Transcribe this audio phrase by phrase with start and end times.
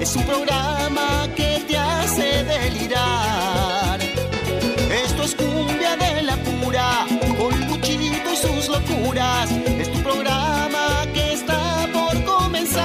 [0.00, 4.00] Es un programa que te hace delirar.
[4.90, 7.06] Esto es cumbia de la pura,
[7.38, 9.50] con Luchito y sus locuras.
[9.50, 12.82] Es tu programa que está por comenzar.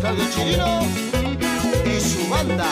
[0.00, 0.80] Claudio Chirino
[1.84, 2.66] y su banda.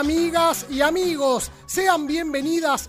[0.00, 1.50] Amigas y amigos.
[1.66, 2.88] Sean bienvenidas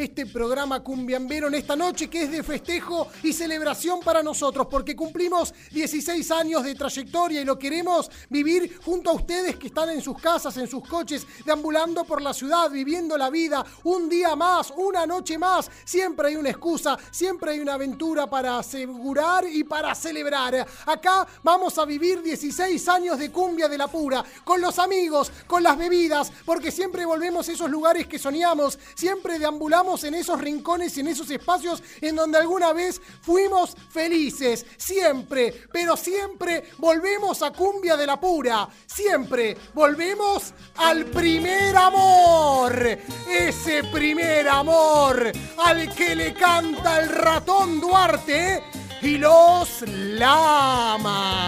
[0.00, 4.96] este programa cumbiambero en esta noche que es de festejo y celebración para nosotros porque
[4.96, 10.00] cumplimos 16 años de trayectoria y lo queremos vivir junto a ustedes que están en
[10.00, 14.72] sus casas, en sus coches, deambulando por la ciudad, viviendo la vida un día más,
[14.76, 15.70] una noche más.
[15.84, 20.66] Siempre hay una excusa, siempre hay una aventura para asegurar y para celebrar.
[20.86, 25.62] Acá vamos a vivir 16 años de cumbia de la pura, con los amigos, con
[25.62, 30.96] las bebidas, porque siempre volvemos a esos lugares que soñamos, siempre deambulamos en esos rincones
[30.96, 34.64] y en esos espacios en donde alguna vez fuimos felices.
[34.76, 38.68] Siempre, pero siempre volvemos a cumbia de la pura.
[38.86, 42.98] Siempre volvemos al primer amor.
[43.28, 48.62] Ese primer amor al que le canta el ratón Duarte
[49.02, 49.82] y los
[50.16, 51.40] lamas.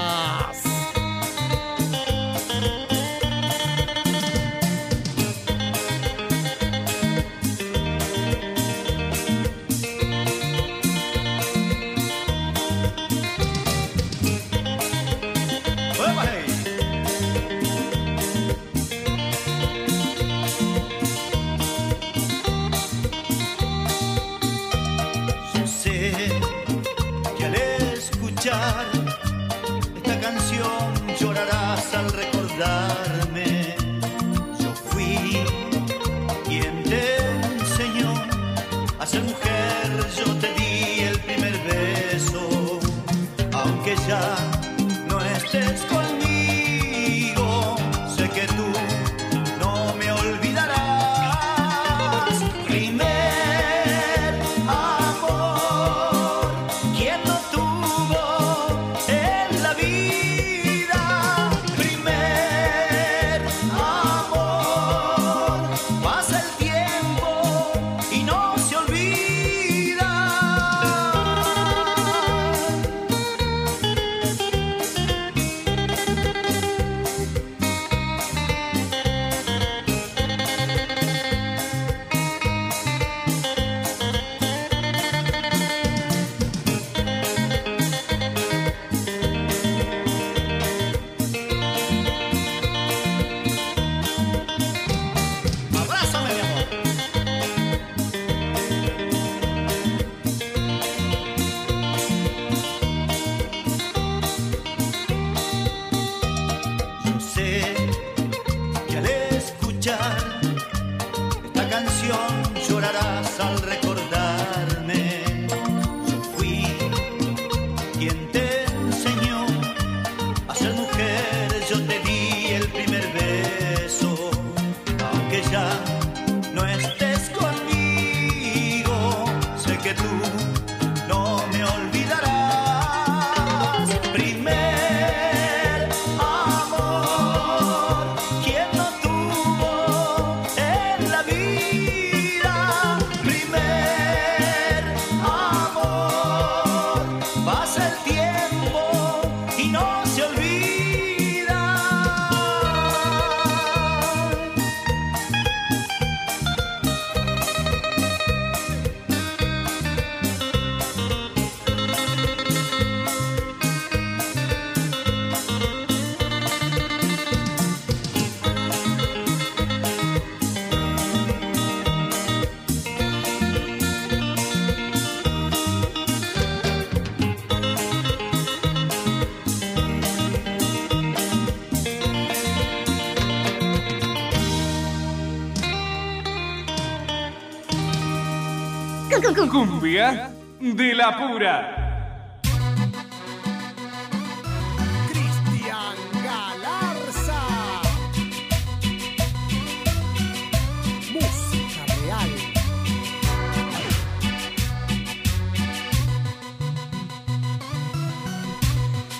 [189.52, 191.78] Cumbia de la pura.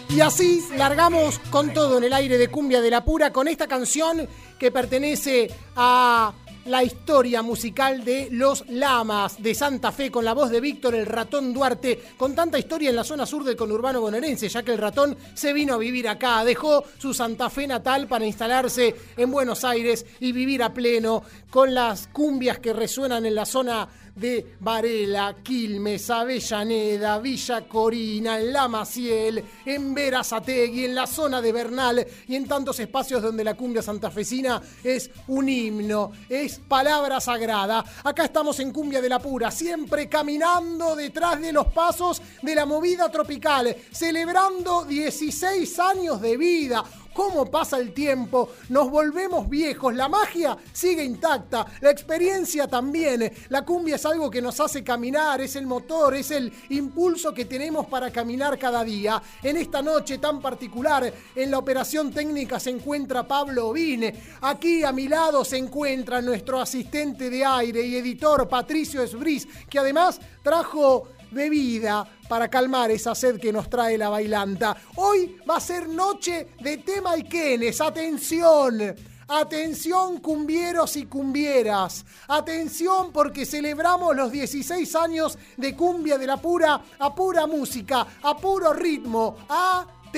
[0.08, 3.66] Y así largamos con todo en el aire de Cumbia de la Pura con esta
[3.66, 4.26] canción
[4.58, 6.32] que pertenece a
[6.64, 11.04] la historia musical de Los Lamas de Santa Fe con la voz de Víctor el
[11.04, 14.78] Ratón Duarte, con tanta historia en la zona sur del conurbano bonaerense, ya que el
[14.78, 19.62] ratón se vino a vivir acá, dejó su Santa Fe natal para instalarse en Buenos
[19.62, 25.36] Aires y vivir a pleno con las cumbias que resuenan en la zona de Varela,
[25.42, 32.36] Quilmes, Avellaneda, Villa Corina, en La Maciel, en Verazategui, en la zona de Bernal y
[32.36, 37.84] en tantos espacios donde la cumbia santafesina es un himno, es palabra sagrada.
[38.04, 42.66] Acá estamos en Cumbia de la Pura, siempre caminando detrás de los pasos de la
[42.66, 50.08] movida tropical, celebrando 16 años de vida cómo pasa el tiempo, nos volvemos viejos, la
[50.08, 55.56] magia sigue intacta, la experiencia también, la cumbia es algo que nos hace caminar, es
[55.56, 59.22] el motor, es el impulso que tenemos para caminar cada día.
[59.42, 64.92] En esta noche tan particular, en la operación técnica se encuentra Pablo Vine, aquí a
[64.92, 71.08] mi lado se encuentra nuestro asistente de aire y editor Patricio Esbris, que además trajo
[71.32, 74.76] bebida para calmar esa sed que nos trae la bailanta.
[74.96, 77.80] Hoy va a ser noche de tema y quenes.
[77.80, 78.94] Atención.
[79.28, 82.04] Atención cumbieros y cumbieras.
[82.28, 88.36] Atención porque celebramos los 16 años de cumbia de la pura a pura música, a
[88.36, 89.38] puro ritmo.
[89.48, 90.12] ATR.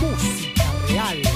[0.00, 1.33] Música real.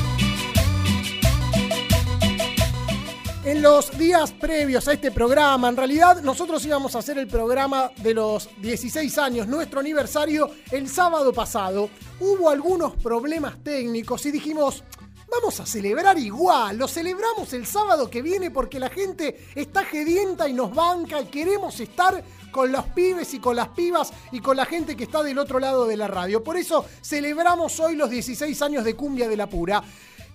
[3.49, 7.91] En los días previos a este programa, en realidad nosotros íbamos a hacer el programa
[7.97, 11.89] de los 16 años, nuestro aniversario, el sábado pasado.
[12.21, 14.85] Hubo algunos problemas técnicos y dijimos,
[15.33, 20.47] vamos a celebrar igual, lo celebramos el sábado que viene porque la gente está gedienta
[20.47, 24.59] y nos banca y queremos estar con los pibes y con las pibas y con
[24.59, 26.45] la gente que está del otro lado de la radio.
[26.45, 29.83] Por eso celebramos hoy los 16 años de Cumbia de la Pura.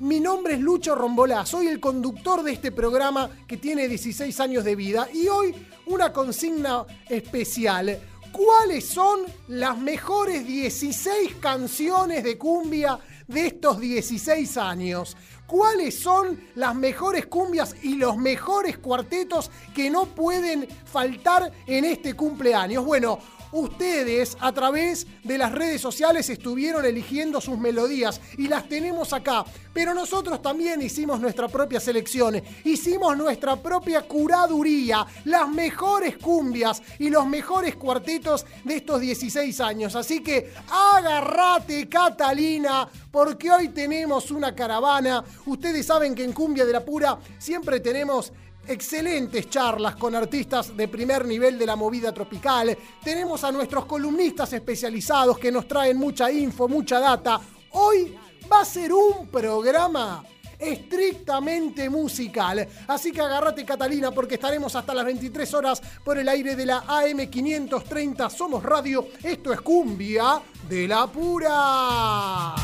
[0.03, 4.65] Mi nombre es Lucho Rombolá, soy el conductor de este programa que tiene 16 años
[4.65, 5.55] de vida y hoy
[5.85, 7.97] una consigna especial.
[8.33, 15.15] ¿Cuáles son las mejores 16 canciones de cumbia de estos 16 años?
[15.47, 22.13] ¿Cuáles son las mejores cumbias y los mejores cuartetos que no pueden faltar en este
[22.13, 22.83] cumpleaños?
[22.83, 23.19] Bueno,
[23.53, 29.45] ustedes a través de las redes sociales estuvieron eligiendo sus melodías y las tenemos acá.
[29.73, 37.09] Pero nosotros también hicimos nuestra propia selección, hicimos nuestra propia curaduría, las mejores cumbias y
[37.09, 39.95] los mejores cuartetos de estos 16 años.
[39.95, 45.23] Así que agárrate Catalina, porque hoy tenemos una caravana.
[45.45, 48.31] Ustedes saben que en Cumbia de la Pura siempre tenemos
[48.67, 52.77] excelentes charlas con artistas de primer nivel de la movida tropical.
[53.03, 57.39] Tenemos a nuestros columnistas especializados que nos traen mucha info, mucha data.
[57.71, 58.15] Hoy
[58.51, 60.23] va a ser un programa
[60.59, 62.67] estrictamente musical.
[62.87, 66.83] Así que agárrate Catalina porque estaremos hasta las 23 horas por el aire de la
[66.83, 69.07] AM530 Somos Radio.
[69.21, 72.55] Esto es Cumbia de la Pura.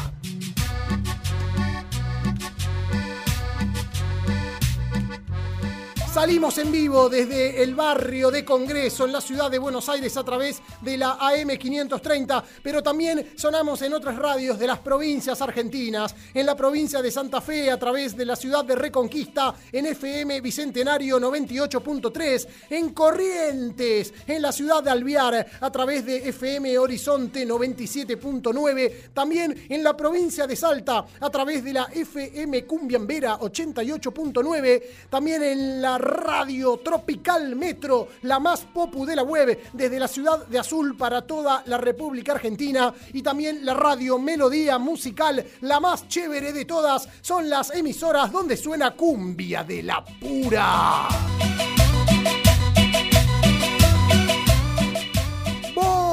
[6.13, 10.23] Salimos en vivo desde el barrio de Congreso en la ciudad de Buenos Aires a
[10.23, 16.47] través de la AM530, pero también sonamos en otras radios de las provincias argentinas, en
[16.47, 21.19] la provincia de Santa Fe a través de la ciudad de Reconquista en FM Bicentenario
[21.19, 29.67] 98.3, en Corrientes, en la ciudad de Alviar a través de FM Horizonte 97.9, también
[29.69, 35.98] en la provincia de Salta a través de la FM Cumbiambera 88.9, también en la
[35.99, 41.21] radio tropical metro, la más popu de la web, desde la ciudad de Azul para
[41.21, 42.93] toda la República Argentina.
[43.13, 48.57] Y también la radio melodía musical, la más chévere de todas, son las emisoras donde
[48.57, 51.07] suena cumbia de la pura.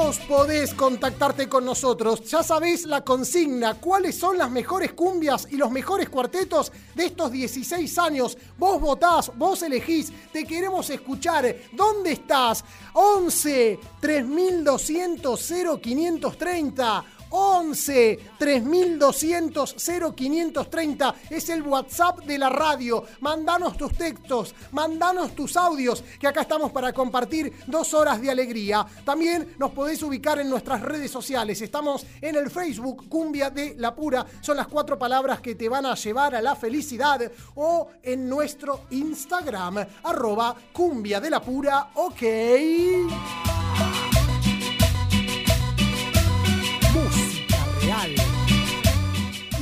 [0.07, 2.23] Vos podés contactarte con nosotros.
[2.29, 7.29] Ya sabéis la consigna, cuáles son las mejores cumbias y los mejores cuartetos de estos
[7.29, 8.37] 16 años.
[8.57, 11.53] Vos votás, vos elegís, te queremos escuchar.
[11.73, 12.63] ¿Dónde estás?
[12.93, 19.75] 11 3200 0530 11 3200
[20.15, 23.03] 0530 es el WhatsApp de la radio.
[23.21, 28.85] Mandanos tus textos, mandanos tus audios, que acá estamos para compartir dos horas de alegría.
[29.03, 31.61] También nos podéis ubicar en nuestras redes sociales.
[31.61, 34.25] Estamos en el Facebook Cumbia de la Pura.
[34.41, 37.31] Son las cuatro palabras que te van a llevar a la felicidad.
[37.55, 41.89] O en nuestro Instagram, arroba Cumbia de la Pura.
[41.95, 43.56] Ok.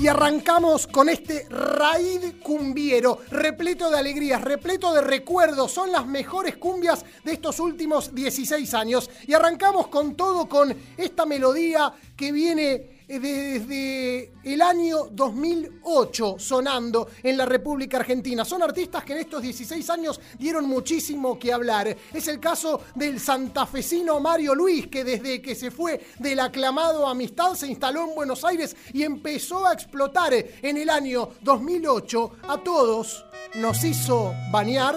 [0.05, 5.71] Y arrancamos con este raid cumbiero, repleto de alegrías, repleto de recuerdos.
[5.71, 9.09] Son las mejores cumbias de estos últimos 16 años.
[9.25, 17.37] Y arrancamos con todo, con esta melodía que viene desde el año 2008 sonando en
[17.37, 18.45] la República Argentina.
[18.45, 21.95] Son artistas que en estos 16 años dieron muchísimo que hablar.
[22.13, 27.53] Es el caso del santafesino Mario Luis, que desde que se fue del aclamado Amistad
[27.55, 32.31] se instaló en Buenos Aires y empezó a explotar en el año 2008.
[32.47, 34.95] A todos nos hizo bañar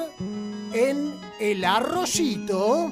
[0.73, 2.91] en el arroyito.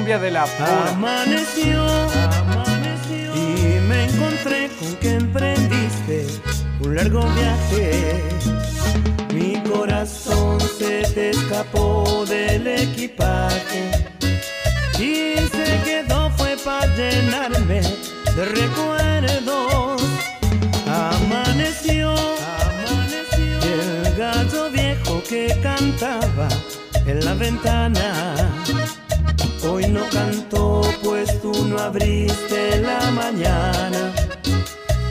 [0.00, 6.26] Amaneció, amaneció y me encontré con que emprendiste
[6.80, 8.22] un largo viaje.
[9.34, 13.90] Mi corazón se te escapó del equipaje
[14.98, 20.02] y se quedó fue para llenarme de recuerdos.
[20.86, 26.48] Amaneció, amaneció y el gallo viejo que cantaba
[27.04, 28.57] en la ventana.
[29.64, 34.14] Hoy no cantó, pues tú no abriste la mañana.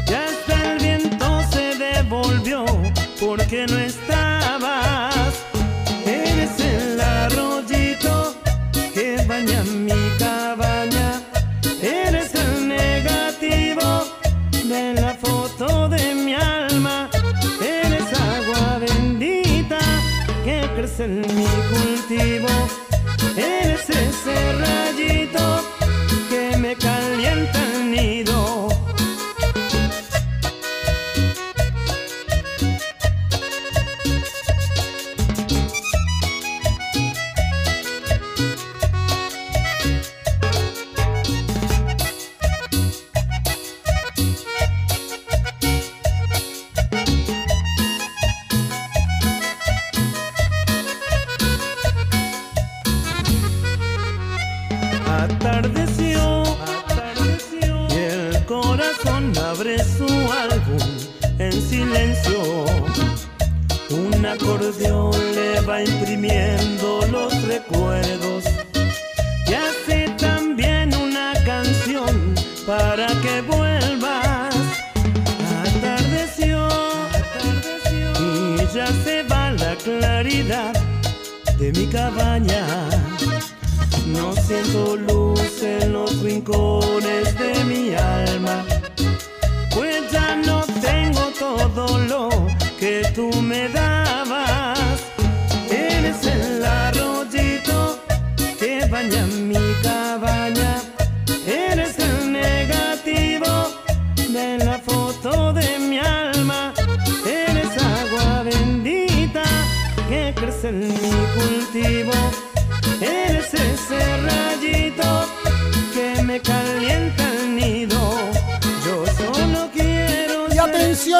[0.05, 2.65] Ya hasta el viento se devolvió,
[3.19, 4.06] porque no estabas.
[55.17, 60.87] Atardeció, atardeció y el corazón abre su álbum
[61.39, 62.65] en silencio.
[63.89, 68.43] Un acordeón le va imprimiendo los recuerdos
[69.47, 72.35] y hace también una canción
[72.67, 74.55] para que vuelvas.
[75.65, 80.73] Atardeció, atardeció y ya se va la claridad
[81.57, 83.06] de mi cabaña.
[84.07, 88.65] No siento luz en los rincones de mi alma,
[89.73, 92.29] pues ya no tengo todo lo
[92.79, 94.06] que tú me dabas.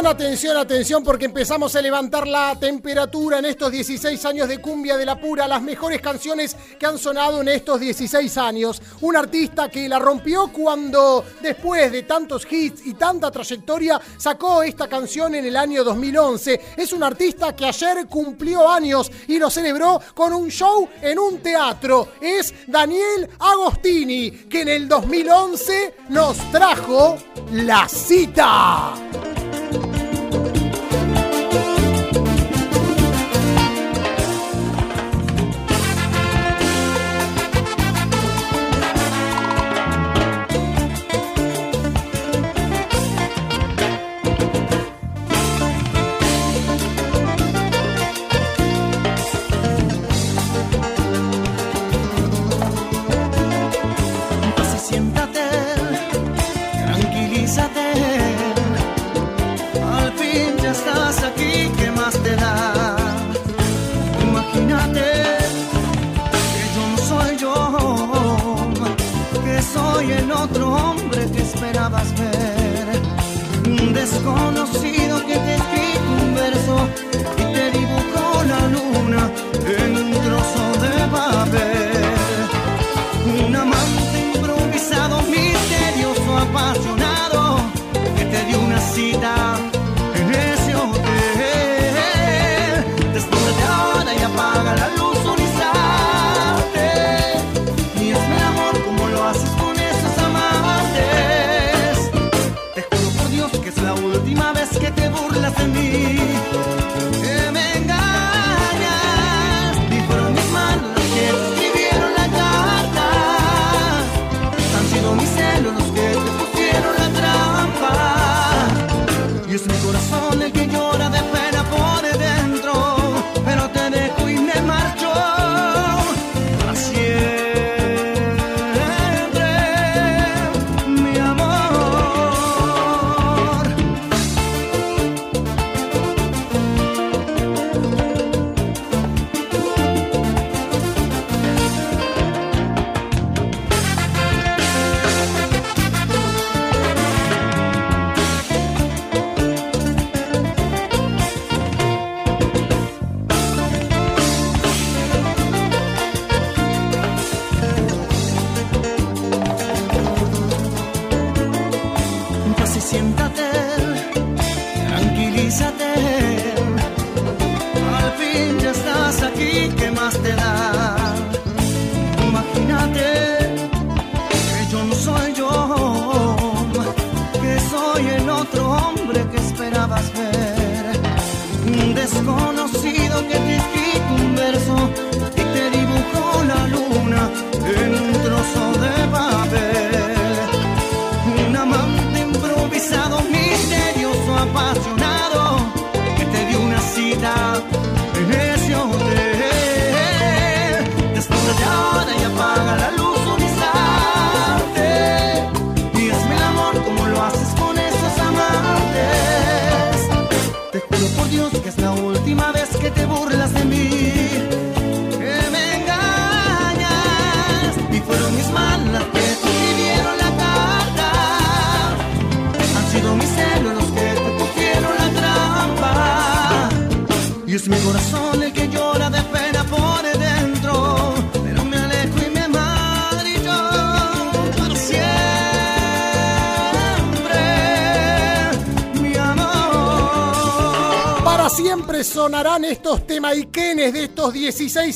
[0.09, 5.05] Atención, atención, porque empezamos a levantar la temperatura en estos 16 años de cumbia de
[5.05, 8.81] la pura, las mejores canciones que han sonado en estos 16 años.
[9.01, 14.87] Un artista que la rompió cuando, después de tantos hits y tanta trayectoria, sacó esta
[14.87, 16.61] canción en el año 2011.
[16.77, 21.39] Es un artista que ayer cumplió años y lo celebró con un show en un
[21.39, 22.09] teatro.
[22.21, 27.17] Es Daniel Agostini, que en el 2011 nos trajo
[27.51, 28.93] La Cita.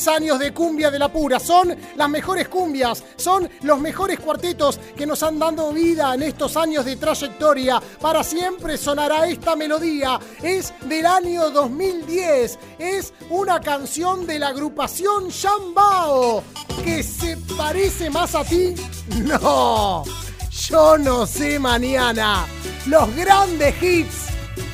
[0.08, 1.38] años de cumbia de la pura.
[1.38, 6.56] Son las mejores cumbias, son los mejores cuartetos que nos han dado vida en estos
[6.56, 7.80] años de trayectoria.
[8.00, 10.18] Para siempre sonará esta melodía.
[10.42, 12.58] Es del año 2010.
[12.78, 16.42] Es una canción de la agrupación Shambao.
[16.84, 18.74] ¿Que se parece más a ti?
[19.22, 20.04] No.
[20.50, 22.46] Yo no sé mañana.
[22.86, 24.26] Los grandes hits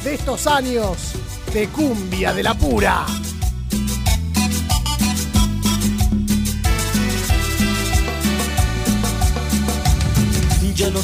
[0.04, 1.12] de estos años
[1.52, 3.06] de cumbia de la pura.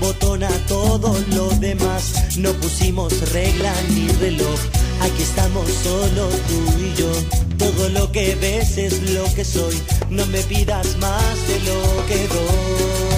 [0.00, 2.36] botón a todo lo demás.
[2.36, 4.58] No pusimos regla ni reloj,
[5.00, 7.12] aquí estamos solo tú y yo.
[7.58, 9.80] Todo lo que ves es lo que soy,
[10.10, 13.17] no me pidas más de lo que doy.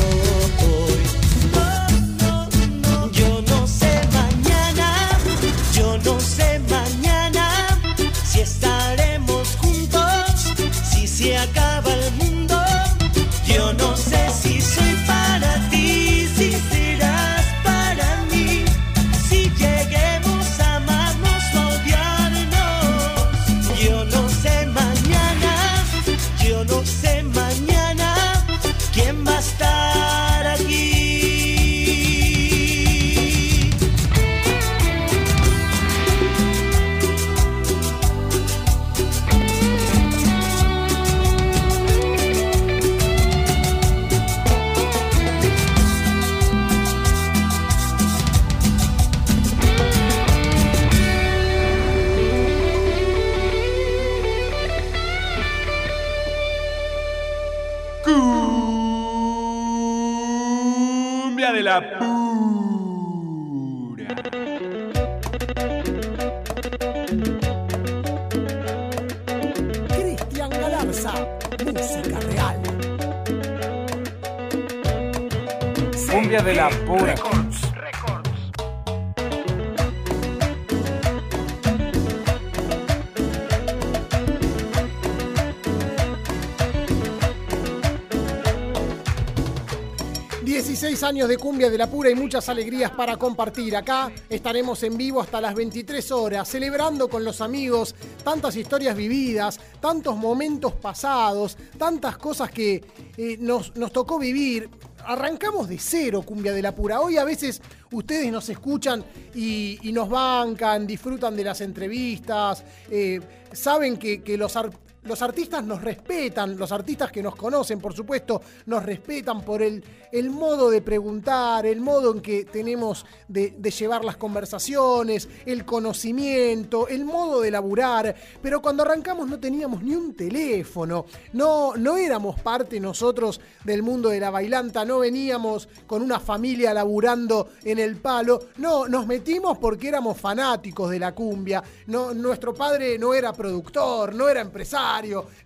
[91.26, 93.76] De cumbia de la pura y muchas alegrías para compartir.
[93.76, 99.60] Acá estaremos en vivo hasta las 23 horas, celebrando con los amigos tantas historias vividas,
[99.80, 102.84] tantos momentos pasados, tantas cosas que
[103.16, 104.68] eh, nos, nos tocó vivir.
[105.04, 107.00] Arrancamos de cero, cumbia de la pura.
[107.00, 107.60] Hoy a veces
[107.92, 109.04] ustedes nos escuchan
[109.34, 113.20] y, nos bancan, disfrutan de las entrevistas, eh,
[113.52, 114.56] saben que, que los,
[115.02, 119.82] los artistas nos respetan, los artistas que nos conocen, por supuesto, nos respetan por el,
[120.12, 125.64] el modo de preguntar, el modo en que tenemos de, de llevar las conversaciones, el
[125.64, 128.14] conocimiento, el modo de laburar.
[128.42, 134.10] Pero cuando arrancamos no teníamos ni un teléfono, no, no éramos parte nosotros del mundo
[134.10, 139.56] de la bailanta, no veníamos con una familia laburando en el palo, no, nos metimos
[139.58, 141.62] porque éramos fanáticos de la cumbia.
[141.86, 144.89] No, nuestro padre no era productor, no era empresario,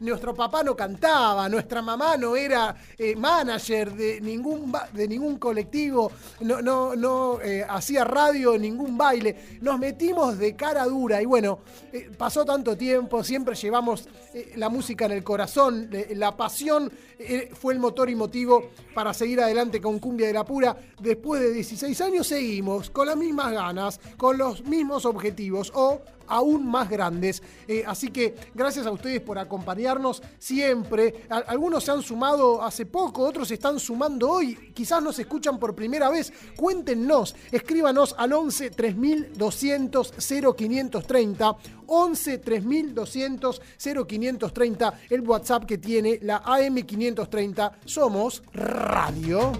[0.00, 6.10] nuestro papá no cantaba, nuestra mamá no era eh, manager de ningún, de ningún colectivo,
[6.40, 9.58] no, no, no eh, hacía radio, ningún baile.
[9.60, 11.60] Nos metimos de cara dura y bueno,
[11.92, 14.08] eh, pasó tanto tiempo, siempre llevamos
[14.56, 16.90] la música en el corazón, la pasión
[17.52, 20.76] fue el motor y motivo para seguir adelante con Cumbia de la Pura.
[20.98, 26.66] Después de 16 años seguimos con las mismas ganas, con los mismos objetivos o aún
[26.66, 27.42] más grandes.
[27.66, 31.26] Eh, así que gracias a ustedes por acompañarnos siempre.
[31.28, 34.54] Algunos se han sumado hace poco, otros se están sumando hoy.
[34.74, 36.32] Quizás nos escuchan por primera vez.
[36.56, 40.14] Cuéntenos, escríbanos al 11 3200
[40.56, 41.56] 0530.
[41.86, 47.72] 11 3200 0530, el WhatsApp que tiene la AM530.
[47.84, 49.52] Somos Radio.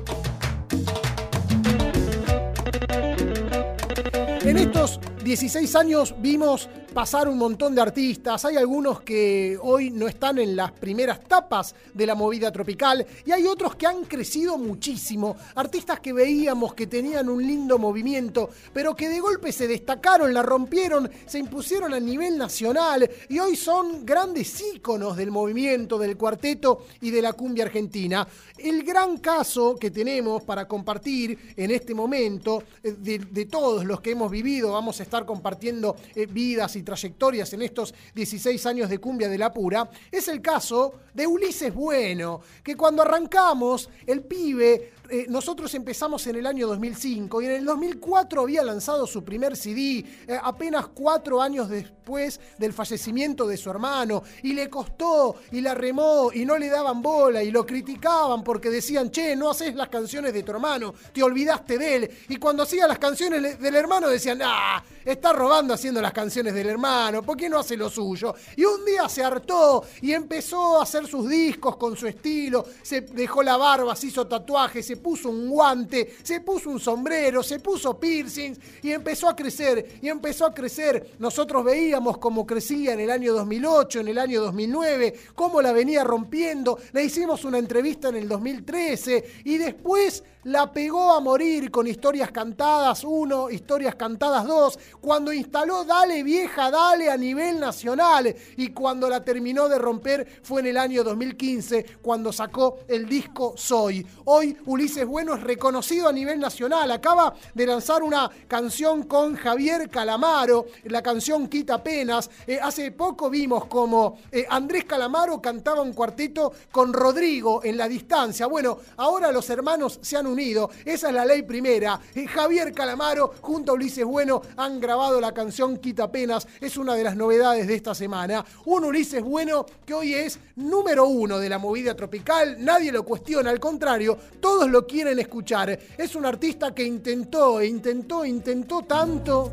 [4.45, 8.45] En estos 16 años vimos pasar un montón de artistas.
[8.45, 13.33] Hay algunos que hoy no están en las primeras tapas de la movida tropical y
[13.33, 15.35] hay otros que han crecido muchísimo.
[15.55, 20.43] Artistas que veíamos que tenían un lindo movimiento, pero que de golpe se destacaron, la
[20.43, 26.85] rompieron, se impusieron a nivel nacional y hoy son grandes íconos del movimiento, del cuarteto
[27.01, 28.29] y de la cumbia argentina.
[28.59, 34.03] El gran caso que tenemos para compartir en este momento, eh, de, de todos los
[34.03, 38.91] que hemos vivido, vamos a estar compartiendo eh, vidas y trayectorias en estos 16 años
[38.91, 44.23] de cumbia de la pura, es el caso de Ulises Bueno, que cuando arrancamos, el
[44.23, 49.23] pibe, eh, nosotros empezamos en el año 2005 y en el 2004 había lanzado su
[49.23, 55.37] primer CD, eh, apenas cuatro años después del fallecimiento de su hermano, y le costó
[55.53, 59.51] y la remó y no le daban bola y lo criticaban porque decían, che, no
[59.51, 62.11] haces las canciones de tu hermano, te olvidaste de él.
[62.29, 66.69] Y cuando hacía las canciones del hermano decían, ah, está robando haciendo las canciones del
[66.69, 68.35] hermano, ¿por qué no hace lo suyo?
[68.57, 73.03] Y un día se hartó y empezó a hacer sus discos con su estilo, se
[73.03, 77.61] dejó la barba, se hizo tatuajes, se puso un guante, se puso un sombrero, se
[77.61, 81.15] puso piercings y empezó a crecer, y empezó a crecer.
[81.19, 86.05] Nosotros veíamos cómo crecía en el año 2008, en el año 2009, cómo la venía
[86.05, 86.79] rompiendo.
[86.93, 92.31] Le hicimos una entrevista en el 2013 y después la pegó a morir con historias
[92.31, 99.09] cantadas 1, historias cantadas 2, cuando instaló Dale vieja, dale a nivel nacional y cuando
[99.09, 104.07] la terminó de romper fue en el año 2015 cuando sacó el disco Soy.
[104.25, 109.89] Hoy Ulises Bueno es reconocido a nivel nacional, acaba de lanzar una canción con Javier
[109.89, 112.31] Calamaro, la canción Quita Penas.
[112.47, 117.89] Eh, hace poco vimos como eh, Andrés Calamaro cantaba un cuarteto con Rodrigo en la
[117.89, 118.47] distancia.
[118.47, 122.01] Bueno, ahora los hermanos se han unido, esa es la ley primera.
[122.15, 126.95] Eh, Javier Calamaro junto a Ulises Bueno han grabado la canción Quita Penas, es una
[126.95, 128.45] de las novedades de esta semana.
[128.65, 133.51] Un Ulises Bueno que hoy es número uno de la movida tropical, nadie lo cuestiona,
[133.51, 135.79] al contrario, todos lo quieren escuchar.
[135.97, 139.53] Es un artista que intentó, intentó, intentó tanto,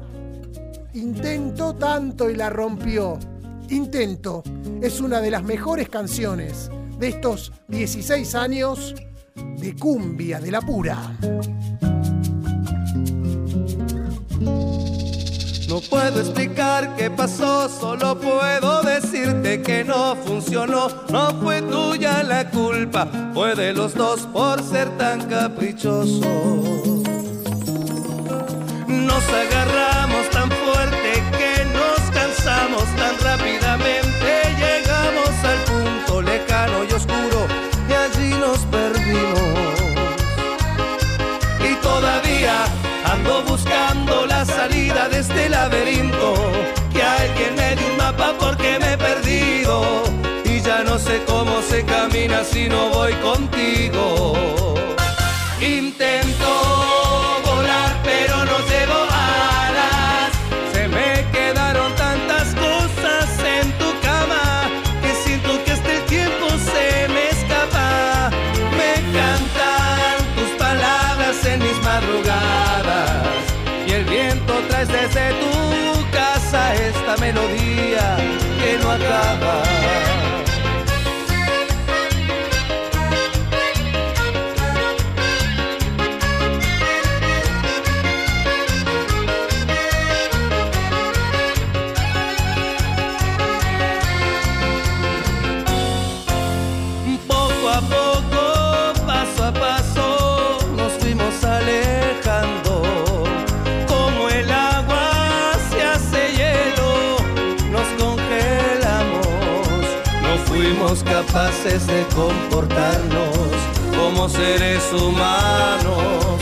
[0.95, 3.19] intentó tanto y la rompió.
[3.69, 4.43] Intento
[4.81, 8.95] es una de las mejores canciones de estos 16 años
[9.35, 10.97] de cumbia de la pura.
[15.71, 20.89] No puedo explicar qué pasó, solo puedo decirte que no funcionó.
[21.09, 26.21] No fue tuya la culpa, fue de los dos por ser tan caprichosos.
[28.85, 34.40] Nos agarramos tan fuerte que nos cansamos tan rápidamente.
[45.61, 46.33] Laberinto.
[46.93, 50.03] Que alguien me dé un mapa porque me he perdido.
[50.45, 54.05] Y ya no sé cómo se camina si no voy contigo.
[55.61, 56.51] Intento
[57.49, 58.99] volar, pero no llevo
[59.65, 60.29] alas.
[60.73, 64.43] Se me quedaron tantas cosas en tu cama
[65.03, 68.31] que siento que hasta el tiempo se me escapa.
[68.79, 73.31] Me encantan tus palabras en mis madrugadas
[73.87, 75.50] y el viento trae desde tu
[77.11, 78.17] esta melodía
[78.61, 80.10] que no acaba.
[111.63, 113.37] De comportarnos
[113.95, 116.39] como seres humanos.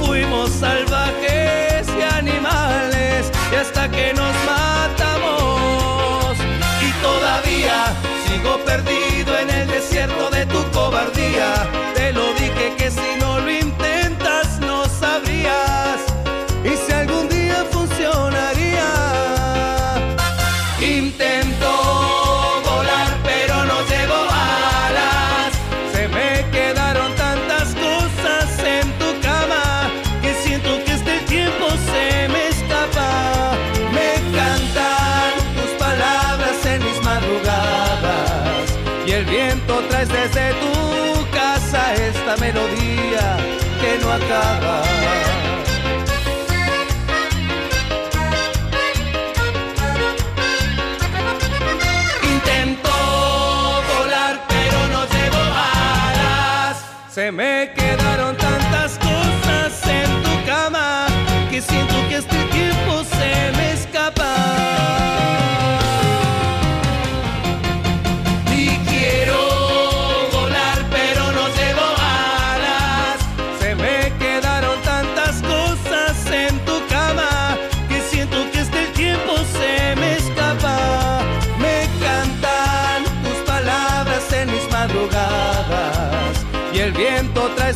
[0.00, 6.36] Fuimos salvajes y animales y hasta que nos matamos.
[6.80, 7.92] Y todavía
[8.28, 11.68] sigo perdido en el desierto de tu cobardía.
[44.14, 45.21] Acaba.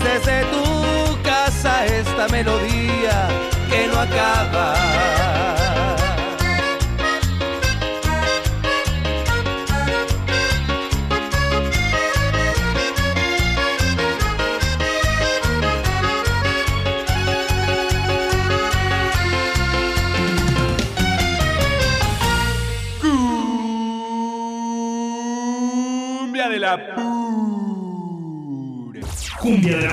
[0.01, 3.29] Desde tu casa esta melodía
[3.71, 5.36] que no acaba.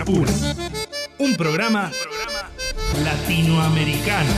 [0.06, 1.89] Un programa
[3.06, 4.32] latinoamericano.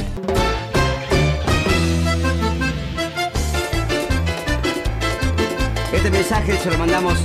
[5.91, 7.17] Este mensaje se lo mandamos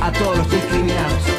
[0.00, 1.37] a todos los discriminados.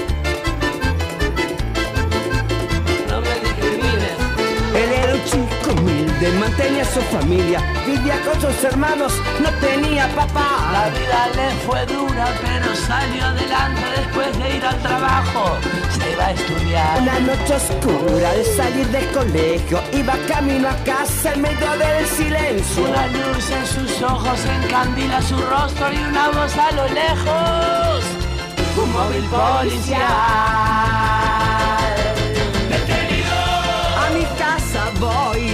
[6.33, 10.89] Mantenía su familia, vivía con sus hermanos, no tenía La papá.
[10.91, 15.57] vida le fue dura, pero salió adelante después de ir al trabajo.
[15.97, 17.01] Se va a estudiar.
[17.01, 22.83] Una noche oscura de salir del colegio, iba camino a casa en medio del silencio.
[22.83, 28.03] Una luz en sus ojos encandila su rostro y una voz a lo lejos.
[28.77, 30.03] Un móvil policial.
[33.97, 35.48] A mi casa voy,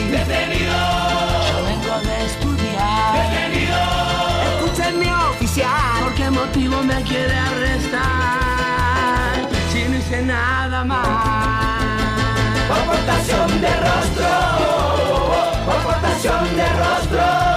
[6.75, 8.01] motivo me quiere arrestar?
[9.71, 11.05] Si no hice nada más.
[12.69, 14.27] Aportación de rostro,
[15.77, 17.54] aportación de rostro,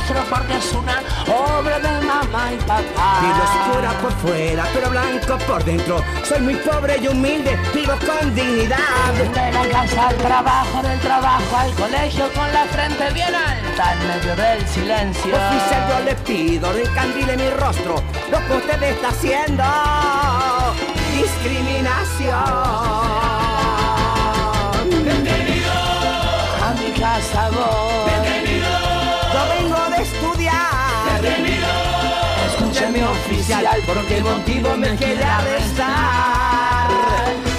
[0.00, 1.02] ese rostro porque es una
[1.58, 3.20] obra de mamá y papá.
[3.20, 6.02] Piel oscura por fuera, pero blanco por dentro.
[6.24, 8.78] Soy muy pobre y humilde, vivo con dignidad.
[9.34, 14.08] De la casa al trabajo, del trabajo al colegio, con la frente bien alta en
[14.08, 15.34] medio del silencio.
[15.34, 18.02] Oficial, yo le pido, encandile mi rostro.
[18.30, 19.64] Lo que usted está haciendo,
[21.14, 22.34] discriminación.
[26.62, 28.09] A mi casa voy.
[32.92, 36.88] Mi oficial, ¿Por qué motivo me quiere arrestar?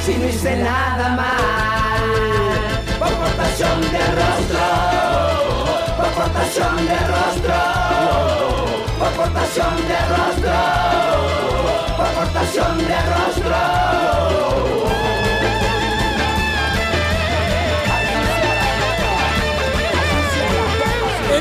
[0.05, 2.01] Si no hice nada mal.
[2.99, 4.59] Por portación de rostro.
[5.95, 7.59] Por portación de rostro.
[8.99, 10.57] Por portación de rostro.
[11.97, 14.01] Por portación de rostro.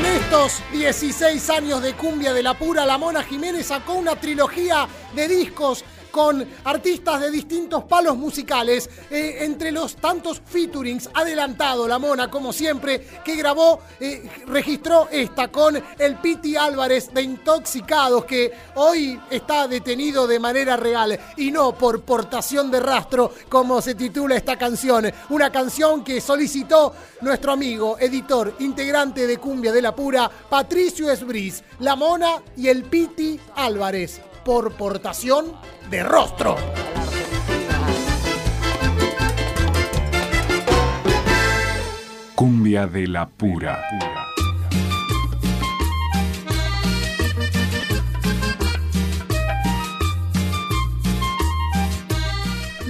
[0.01, 4.87] En estos 16 años de cumbia de la pura, la Mona Jiménez sacó una trilogía
[5.13, 11.97] de discos con artistas de distintos palos musicales, eh, entre los tantos featurings, adelantado la
[11.97, 18.51] Mona, como siempre, que grabó, eh, registró esta con el Piti Álvarez de Intoxicados, que
[18.75, 24.35] hoy está detenido de manera real y no por portación de rastro, como se titula
[24.35, 25.11] esta canción.
[25.29, 31.63] Una canción que solicitó nuestro amigo, editor, integrante de Cumbia de la Pura, Patricio Esbris,
[31.79, 35.53] La Mona y el Piti Álvarez, por portación
[35.91, 36.55] de rostro.
[42.33, 44.20] Cumbia de la pura.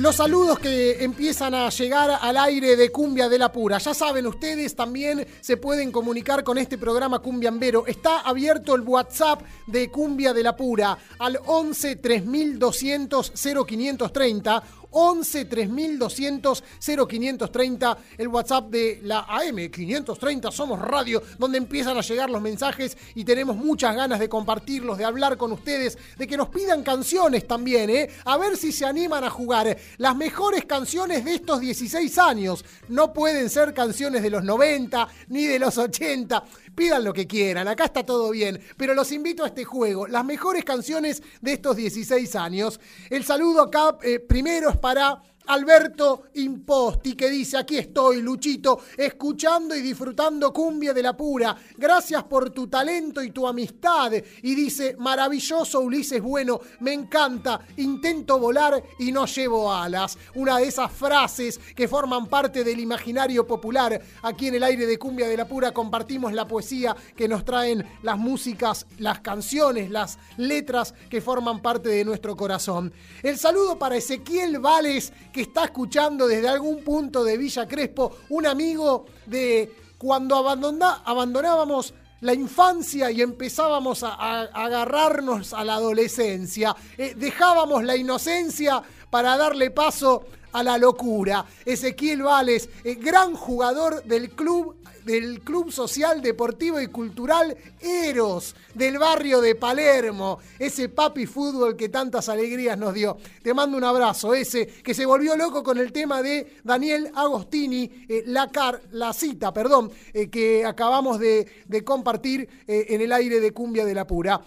[0.01, 3.77] Los saludos que empiezan a llegar al aire de Cumbia de la Pura.
[3.77, 7.85] Ya saben, ustedes también se pueden comunicar con este programa Cumbiambero.
[7.85, 13.31] Está abierto el WhatsApp de Cumbia de la Pura al 11 3200
[13.67, 22.01] 0530 11 3200 0530, el WhatsApp de la AM 530 Somos Radio, donde empiezan a
[22.01, 26.37] llegar los mensajes y tenemos muchas ganas de compartirlos, de hablar con ustedes, de que
[26.37, 28.09] nos pidan canciones también, ¿eh?
[28.25, 29.77] A ver si se animan a jugar.
[29.97, 35.45] Las mejores canciones de estos 16 años no pueden ser canciones de los 90 ni
[35.45, 36.43] de los 80.
[36.81, 40.25] Pidan lo que quieran, acá está todo bien, pero los invito a este juego, las
[40.25, 42.79] mejores canciones de estos 16 años.
[43.11, 49.75] El saludo acá eh, primero es para Alberto Imposti que dice, aquí estoy, Luchito, escuchando
[49.75, 51.55] y disfrutando cumbia de la pura.
[51.77, 54.13] Gracias por tu talento y tu amistad.
[54.13, 60.17] Y dice, maravilloso Ulises Bueno, me encanta, intento volar y no llevo alas.
[60.35, 64.01] Una de esas frases que forman parte del imaginario popular.
[64.23, 67.85] Aquí en el aire de cumbia de la pura compartimos la poesía que nos traen
[68.03, 72.93] las músicas, las canciones, las letras que forman parte de nuestro corazón.
[73.23, 78.45] El saludo para Ezequiel Vales que está escuchando desde algún punto de Villa Crespo, un
[78.45, 84.13] amigo de cuando abandona- abandonábamos la infancia y empezábamos a,
[84.53, 90.23] agarrarnos a la adolescencia, Eh, dejábamos la inocencia para darle paso
[90.53, 91.45] a la locura.
[91.65, 94.75] Ezequiel Vales, eh, gran jugador del club
[95.05, 101.89] del Club Social Deportivo y Cultural Eros, del barrio de Palermo, ese papi fútbol que
[101.89, 103.17] tantas alegrías nos dio.
[103.43, 108.05] Te mando un abrazo, ese que se volvió loco con el tema de Daniel Agostini,
[108.07, 111.47] eh, la, car- la cita, perdón, eh, que acabamos de,
[111.83, 114.41] compartir eh, en el aire de Cumbia de la Pura.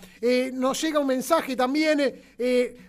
[0.52, 2.00] Nos llega un mensaje también,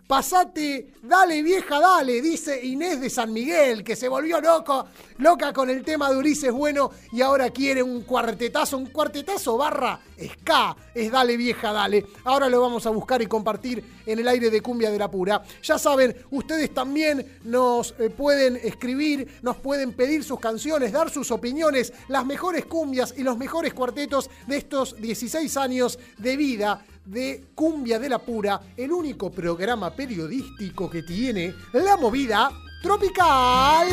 [0.07, 4.85] pasate, dale vieja, dale, dice Inés de San Miguel, que se volvió loco,
[5.17, 9.97] loca con el tema de Ulises Bueno y ahora quiere un cuartetazo, un cuartetazo barra
[10.21, 12.05] ska, es dale vieja, dale.
[12.25, 15.41] Ahora lo vamos a buscar y compartir en el aire de Cumbia de la Pura.
[15.63, 21.31] Ya saben, ustedes también nos eh, pueden escribir, nos pueden pedir sus canciones, dar sus
[21.31, 27.45] opiniones, las mejores cumbias y los mejores cuartetos de estos 16 años de vida de
[27.55, 32.51] Cumbia de la Pura, el único programa periodístico que tiene la movida
[32.81, 33.87] tropical.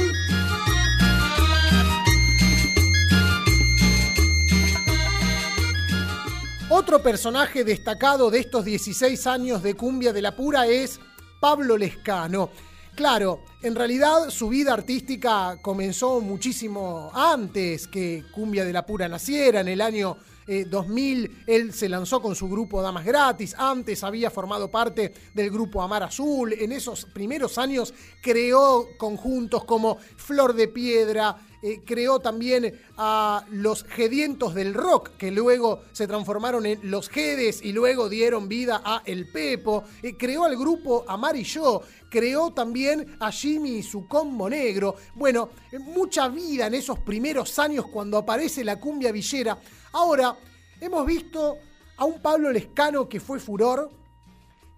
[6.74, 10.98] Otro personaje destacado de estos 16 años de Cumbia de la Pura es
[11.38, 12.48] Pablo Lescano.
[12.94, 19.60] Claro, en realidad su vida artística comenzó muchísimo antes que Cumbia de la Pura naciera,
[19.60, 20.16] en el año
[20.46, 25.50] eh, 2000 él se lanzó con su grupo Damas Gratis, antes había formado parte del
[25.50, 27.92] grupo Amar Azul, en esos primeros años
[28.22, 35.30] creó conjuntos como Flor de Piedra, eh, creó también a los Gedientos del Rock, que
[35.30, 39.84] luego se transformaron en los Gedes y luego dieron vida a El Pepo.
[40.02, 44.96] Eh, creó al grupo Amar y Yo, creó también a Jimmy y su combo negro.
[45.14, 49.56] Bueno, eh, mucha vida en esos primeros años cuando aparece la cumbia villera.
[49.92, 50.36] Ahora,
[50.80, 51.58] hemos visto
[51.96, 53.88] a un Pablo Lescano que fue furor,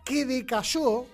[0.05, 1.07] que decayó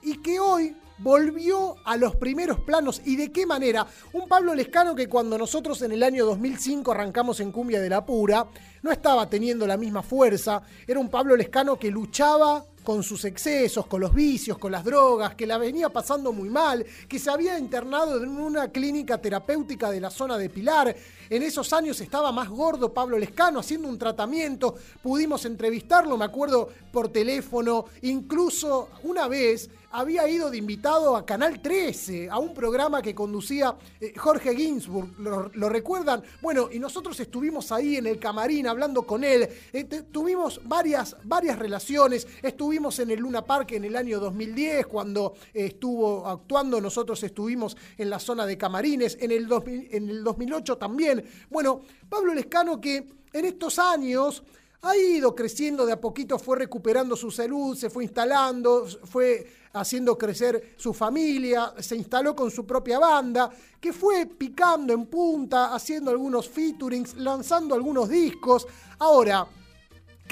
[0.00, 3.02] y que hoy volvió a los primeros planos.
[3.04, 3.86] ¿Y de qué manera?
[4.12, 8.06] Un Pablo Lescano que cuando nosotros en el año 2005 arrancamos en Cumbia de la
[8.06, 8.46] Pura,
[8.82, 10.62] no estaba teniendo la misma fuerza.
[10.86, 15.34] Era un Pablo Lescano que luchaba con sus excesos, con los vicios, con las drogas,
[15.34, 20.00] que la venía pasando muy mal, que se había internado en una clínica terapéutica de
[20.00, 20.94] la zona de Pilar.
[21.32, 24.74] En esos años estaba más gordo Pablo Lescano haciendo un tratamiento.
[25.02, 27.86] Pudimos entrevistarlo, me acuerdo, por teléfono.
[28.02, 33.76] Incluso una vez había ido de invitado a Canal 13, a un programa que conducía
[34.00, 36.22] eh, Jorge Ginsburg, ¿lo, recuerdan?
[36.40, 41.58] Bueno, y nosotros estuvimos ahí en el camarín hablando con él, eh, tuvimos varias, varias
[41.58, 47.22] relaciones, estuvimos en el Luna Park en el año 2010, cuando eh, estuvo actuando, nosotros
[47.22, 51.21] estuvimos en la zona de camarines, en el, 2000 en el 2008 también.
[51.50, 54.42] Bueno, Pablo Lescano que en estos años
[54.82, 60.18] ha ido creciendo de a poquito, fue recuperando su salud, se fue instalando, fue haciendo
[60.18, 63.48] crecer su familia, se instaló con su propia banda,
[63.80, 68.66] que fue picando en punta, haciendo algunos featurings, lanzando algunos discos.
[68.98, 69.46] Ahora,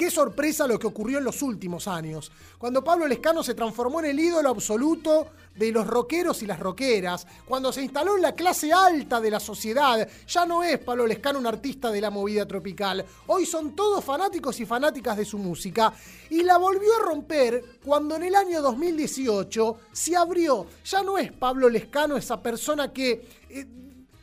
[0.01, 4.07] Qué sorpresa lo que ocurrió en los últimos años, cuando Pablo Lescano se transformó en
[4.07, 8.73] el ídolo absoluto de los rockeros y las rockeras, cuando se instaló en la clase
[8.73, 10.09] alta de la sociedad.
[10.27, 14.59] Ya no es Pablo Lescano un artista de la movida tropical, hoy son todos fanáticos
[14.59, 15.93] y fanáticas de su música,
[16.31, 20.65] y la volvió a romper cuando en el año 2018 se abrió.
[20.83, 23.23] Ya no es Pablo Lescano esa persona que...
[23.51, 23.67] eh,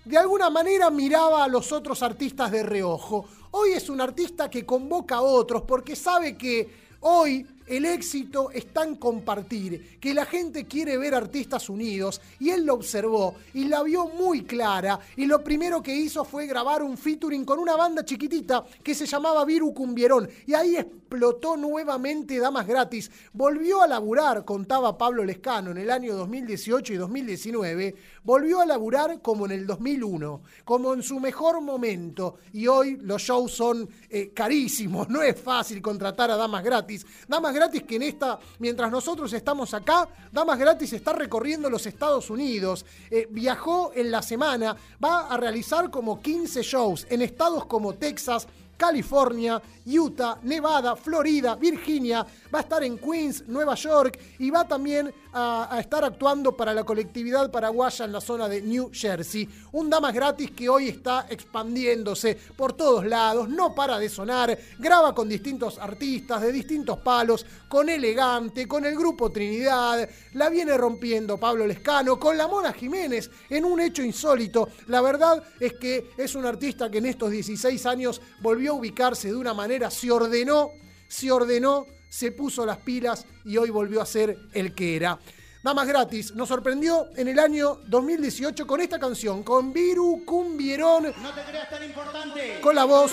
[0.08, 3.26] de alguna manera miraba a los otros artistas de reojo.
[3.50, 6.68] Hoy es un artista que convoca a otros porque sabe que
[7.00, 12.64] hoy el éxito está en compartir, que la gente quiere ver artistas unidos y él
[12.64, 16.96] lo observó y la vio muy clara y lo primero que hizo fue grabar un
[16.96, 22.66] featuring con una banda chiquitita que se llamaba Viru Cumbierón y ahí explotó nuevamente Damas
[22.66, 23.10] Gratis.
[23.32, 27.94] Volvió a laburar, contaba Pablo Lescano, en el año 2018 y 2019,
[28.24, 33.22] volvió a laburar como en el 2001, como en su mejor momento y hoy los
[33.22, 37.06] shows son eh, carísimos, no es fácil contratar a Damas Gratis.
[37.26, 42.30] Damas Gratis que en esta, mientras nosotros estamos acá, Damas Gratis está recorriendo los Estados
[42.30, 47.94] Unidos, eh, viajó en la semana, va a realizar como 15 shows en estados como
[47.94, 48.46] Texas,
[48.76, 54.18] California, Utah, Nevada, Florida, Virginia, va a estar en Queens, Nueva York.
[54.38, 58.90] Y va también a, estar actuando para la colectividad paraguaya en la zona de New
[58.92, 59.48] Jersey.
[59.72, 65.14] Un Damas Gratis que hoy está expandiéndose por todos lados, no para de sonar, graba
[65.14, 71.38] con distintos artistas de distintos palos, con Elegante, con el grupo Trinidad, la viene rompiendo
[71.38, 74.68] Pablo Lescano, con la Mona Jiménez en un hecho insólito.
[74.86, 79.28] La verdad es que es un artista que en estos 16 años volvió a ubicarse
[79.28, 80.70] de una manera, se ordenó,
[81.08, 85.18] se ordenó, se puso las pilas y hoy volvió a ser el que era.
[85.62, 91.34] Damas Gratis nos sorprendió en el año 2018 con esta canción, con Viru Cumbierón, No
[91.34, 92.60] te creas tan importante.
[92.62, 93.12] con la voz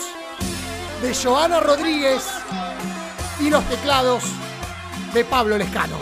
[1.01, 2.23] de Joana Rodríguez
[3.41, 4.23] y los teclados
[5.13, 5.97] de Pablo Lescano.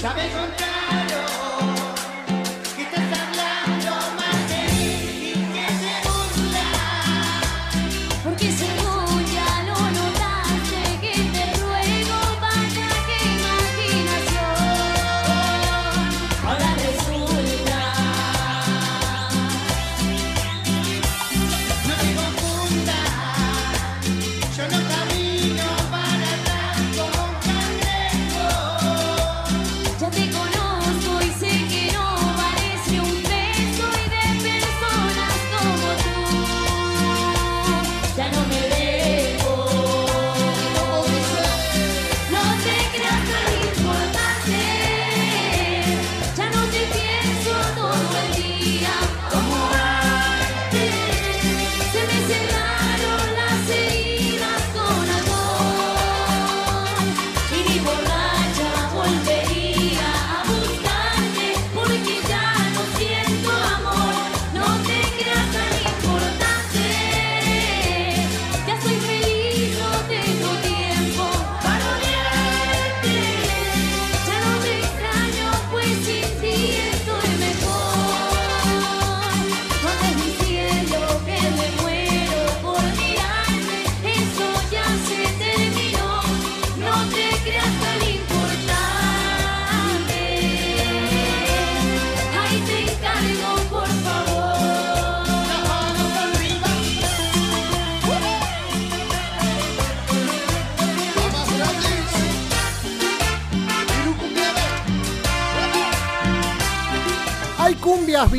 [0.00, 0.37] Ya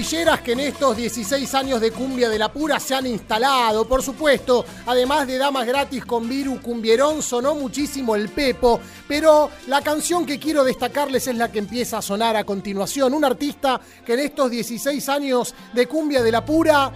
[0.09, 4.65] que en estos 16 años de cumbia de la pura se han instalado, por supuesto.
[4.87, 8.79] Además de Damas Gratis con Viru Cumbierón, sonó muchísimo el Pepo.
[9.07, 13.13] Pero la canción que quiero destacarles es la que empieza a sonar a continuación.
[13.13, 16.91] Un artista que en estos 16 años de cumbia de la pura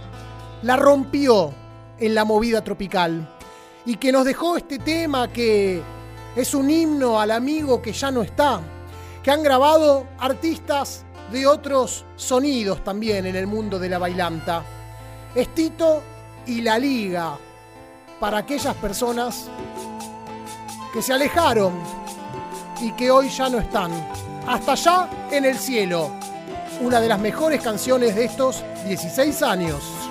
[0.64, 1.54] la rompió
[2.00, 3.32] en la movida tropical.
[3.86, 5.80] Y que nos dejó este tema que
[6.34, 8.60] es un himno al amigo que ya no está.
[9.22, 11.04] Que han grabado artistas
[11.34, 14.62] de otros sonidos también en el mundo de la bailanta.
[15.34, 16.00] Es Tito
[16.46, 17.36] y la Liga
[18.20, 19.48] para aquellas personas
[20.92, 21.72] que se alejaron
[22.80, 23.90] y que hoy ya no están.
[24.46, 26.08] Hasta allá en el cielo.
[26.80, 30.03] Una de las mejores canciones de estos 16 años.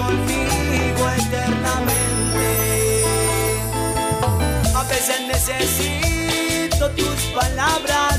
[0.00, 2.48] Conmigo eternamente.
[4.74, 8.09] A veces necesito tus palabras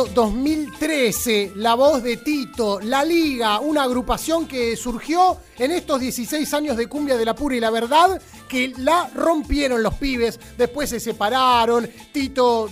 [0.00, 6.54] año 2013, la voz de Tito, La Liga, una agrupación que surgió en estos 16
[6.54, 10.90] años de cumbia de la pura y la verdad que la rompieron los pibes, después
[10.90, 11.88] se separaron,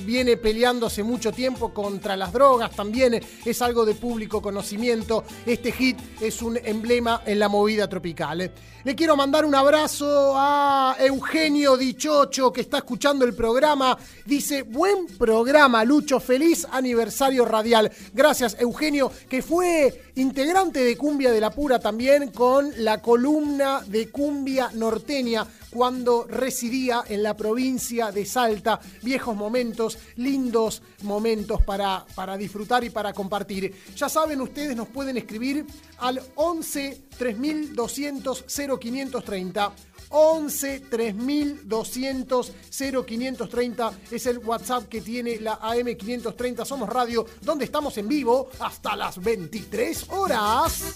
[0.05, 5.99] Viene peleándose mucho tiempo contra las drogas, también es algo de público conocimiento, este hit
[6.21, 8.53] es un emblema en la movida tropical.
[8.85, 15.07] Le quiero mandar un abrazo a Eugenio Dichocho que está escuchando el programa, dice, buen
[15.07, 17.91] programa Lucho, feliz aniversario radial.
[18.13, 24.11] Gracias Eugenio, que fue integrante de Cumbia de la Pura también con la columna de
[24.11, 28.81] Cumbia Norteña cuando residía en la provincia de Salta.
[29.03, 33.75] Viejos momentos, lindos momentos para, para disfrutar y para compartir.
[33.97, 35.65] Ya saben, ustedes nos pueden escribir
[35.99, 39.73] al 11 3200 0530.
[40.11, 48.09] 11 3200 0530 es el WhatsApp que tiene la AM530 Somos Radio, donde estamos en
[48.09, 50.95] vivo hasta las 23 horas.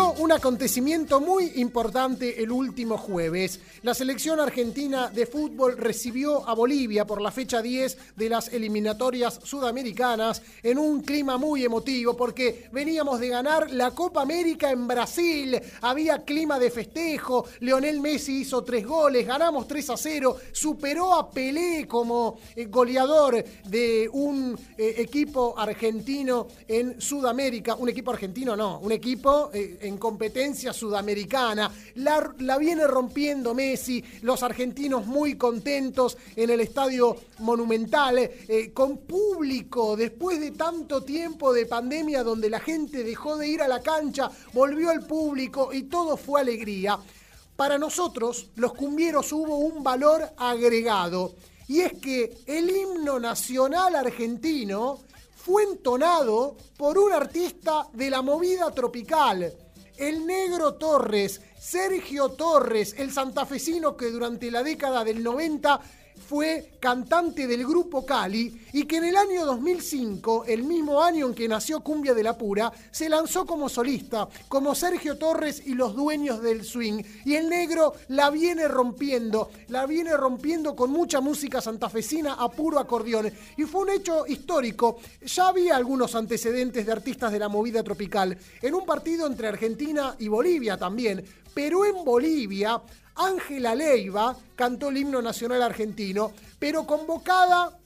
[0.00, 3.60] Un acontecimiento muy importante el último jueves.
[3.82, 9.40] La selección argentina de fútbol recibió a Bolivia por la fecha 10 de las eliminatorias
[9.42, 15.60] sudamericanas en un clima muy emotivo porque veníamos de ganar la Copa América en Brasil.
[15.82, 17.44] Había clima de festejo.
[17.60, 23.44] Leonel Messi hizo tres goles, ganamos 3 a 0, superó a Pelé como eh, goleador
[23.64, 27.74] de un eh, equipo argentino en Sudamérica.
[27.74, 31.70] Un equipo argentino no, un equipo eh, competencia sudamericana.
[31.96, 39.96] La, viene rompiendo Messi, los argentinos muy contentos en el estadio monumental, eh, con público,
[39.96, 44.30] después de tanto tiempo de pandemia donde la gente dejó de ir a la cancha,
[44.52, 46.98] volvió el público y todo fue alegría.
[47.56, 51.34] Para nosotros, los cumbieros, hubo un valor agregado.
[51.68, 54.98] Y es que el himno nacional argentino
[55.36, 59.52] fue entonado por un artista de la movida tropical,
[60.00, 65.80] el negro Torres, Sergio Torres, el santafesino que durante la década del 90
[66.20, 71.34] fue cantante del grupo Cali y que en el año 2005, el mismo año en
[71.34, 75.94] que nació Cumbia de la Pura, se lanzó como solista, como Sergio Torres y los
[75.94, 77.02] dueños del swing.
[77.24, 82.78] Y el negro la viene rompiendo, la viene rompiendo con mucha música santafesina a puro
[82.78, 83.32] acordeón.
[83.56, 84.98] Y fue un hecho histórico.
[85.24, 88.36] Ya había algunos antecedentes de artistas de la movida tropical.
[88.62, 91.24] En un partido entre Argentina y Bolivia también.
[91.52, 92.80] Pero en Bolivia
[93.16, 97.79] Ángela Leiva cantó el himno nacional argentino, pero convocada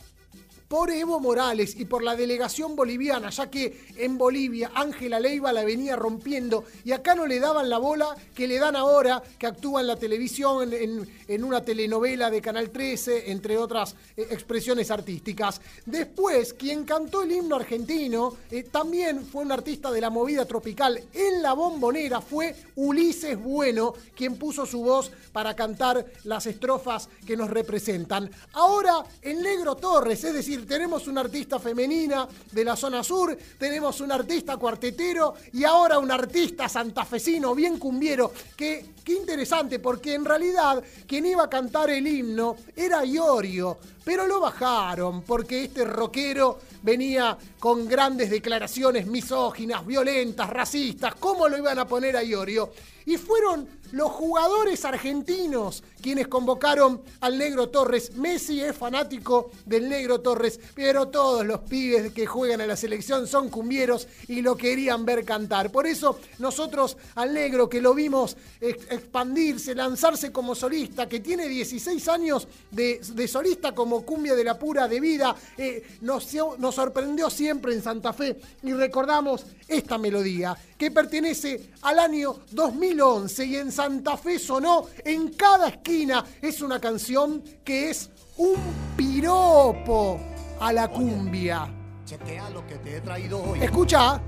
[0.68, 5.64] por Evo Morales y por la delegación boliviana, ya que en Bolivia Ángela Leiva la
[5.64, 9.80] venía rompiendo y acá no le daban la bola que le dan ahora, que actúa
[9.80, 15.60] en la televisión, en, una telenovela de Canal 13, entre otras eh, expresiones artísticas.
[15.84, 21.02] Después, quien cantó el himno argentino eh, también fue un artista de la movida tropical
[21.12, 27.36] en la bombonera, fue Ulises Bueno, quien puso su voz para cantar las estrofas que
[27.36, 28.30] nos representan.
[28.52, 34.00] Ahora, el Negro Torres, es decir, tenemos una artista femenina de la zona sur, tenemos
[34.00, 40.24] un artista cuartetero y ahora un artista santafesino bien cumbiero, que qué interesante porque en
[40.24, 46.60] realidad quien iba a cantar el himno era Iorio, pero lo bajaron porque este rockero
[46.82, 52.72] venía con grandes declaraciones misóginas, violentas, racistas, ¿cómo lo iban a poner a Iorio?
[53.06, 58.16] Y fueron los jugadores argentinos quienes convocaron al Negro Torres.
[58.16, 63.26] Messi es fanático del Negro Torres, pero todos los pibes que juegan a la selección
[63.28, 65.70] son cumbieros y lo querían ver cantar.
[65.70, 72.08] Por eso nosotros al Negro que lo vimos expandirse, lanzarse como solista, que tiene 16
[72.08, 76.28] años de, solista como cumbia de la pura de vida, eh, nos,
[76.58, 83.44] nos sorprendió siempre en Santa Fe y recordamos esta melodía que pertenece al año 2011
[83.46, 86.24] y en Santa Fe sonó en cada esquina.
[86.40, 88.56] Es una canción que es un
[88.96, 90.20] piropo
[90.60, 91.72] a la cumbia.
[92.04, 93.62] Chequea lo que te he traído hoy.
[93.62, 94.20] Escucha.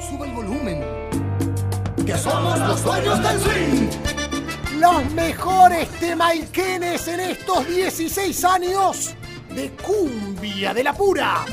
[0.00, 0.82] Sube el volumen.
[2.06, 4.80] Que somos los dueños del swing.
[4.80, 9.14] Los mejores temaiquenes en estos 16 años
[9.54, 11.44] de cumbia de la pura.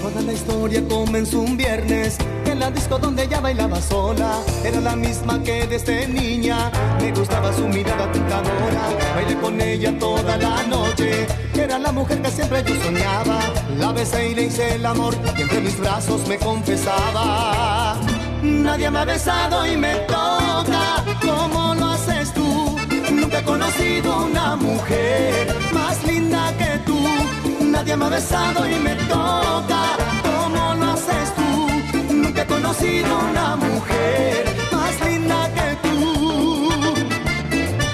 [0.00, 4.40] Toda la historia comenzó un viernes en la disco donde ella bailaba sola.
[4.64, 6.70] Era la misma que desde niña
[7.00, 8.82] me gustaba su mirada tentadora.
[9.14, 11.26] Bailé con ella toda la noche.
[11.54, 13.40] Era la mujer que siempre yo soñaba.
[13.78, 17.98] La besé y le hice el amor y entre mis brazos me confesaba.
[18.42, 22.78] Nadie me ha besado y me toca como lo haces tú.
[23.12, 27.19] Nunca he conocido una mujer más linda que tú.
[27.80, 32.14] Nadie me ha besado y me toca como lo haces tú.
[32.14, 36.68] Nunca he conocido una mujer más linda que tú.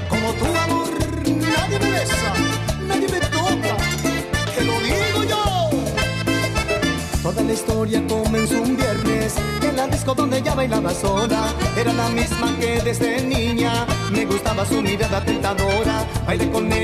[0.08, 0.90] Como tú, amor,
[1.22, 2.32] nadie me besa,
[2.88, 3.76] nadie me toca.
[4.56, 5.70] Te lo digo yo.
[7.22, 11.54] Toda la historia comenzó un viernes en la disco donde ella bailaba sola.
[11.76, 15.95] Era la misma que desde niña Me gustaba su mirada tentadora,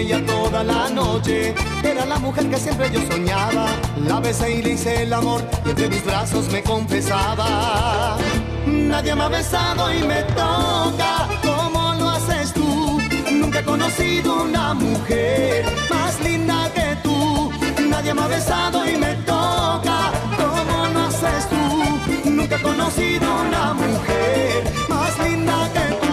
[0.02, 1.54] ella toda la noche.
[1.82, 3.66] Era la mujer que siempre yo soñaba.
[4.06, 8.18] La besé y le hice el amor y entre mis brazos me confesaba.
[8.66, 13.00] Nadie me ha besado y me toca como lo haces tú.
[13.30, 17.52] Nunca he conocido una mujer más linda que tú.
[17.88, 19.98] Nadie me ha besado y me toca
[20.36, 22.30] como lo haces tú.
[22.30, 26.12] Nunca he conocido una mujer más linda que tú.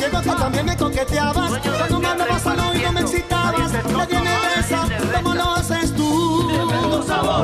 [0.00, 1.52] Niego que también me coqueteabas.
[1.60, 3.72] Cuando me hablabas al oído me excitabas.
[3.72, 6.48] Nadie me besa como lo haces tú.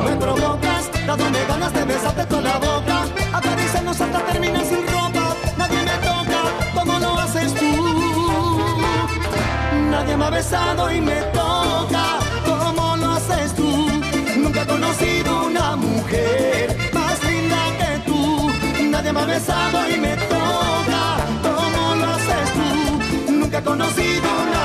[0.05, 3.05] Me provocas, dándome ganas de besarte toda la boca.
[3.33, 5.35] Acariciarnos hasta terminar sin ropa.
[5.57, 6.39] Nadie me toca
[6.73, 7.71] como lo haces tú.
[9.91, 12.05] Nadie me ha besado y me toca
[12.45, 13.87] como lo haces tú.
[14.37, 18.51] Nunca he conocido una mujer más linda que tú.
[18.89, 20.26] Nadie me ha besado y me toca
[23.97, 24.56] Nunca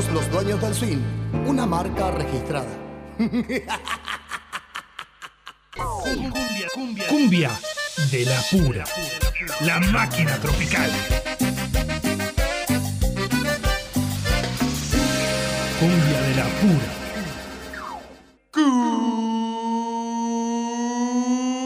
[0.00, 0.98] somos los dueños del swing,
[1.46, 2.68] una marca registrada.
[5.76, 7.50] Cumbia, cumbia, cumbia
[8.10, 8.84] de la pura.
[9.60, 10.90] La máquina tropical.
[15.78, 16.92] Cumbia de la pura.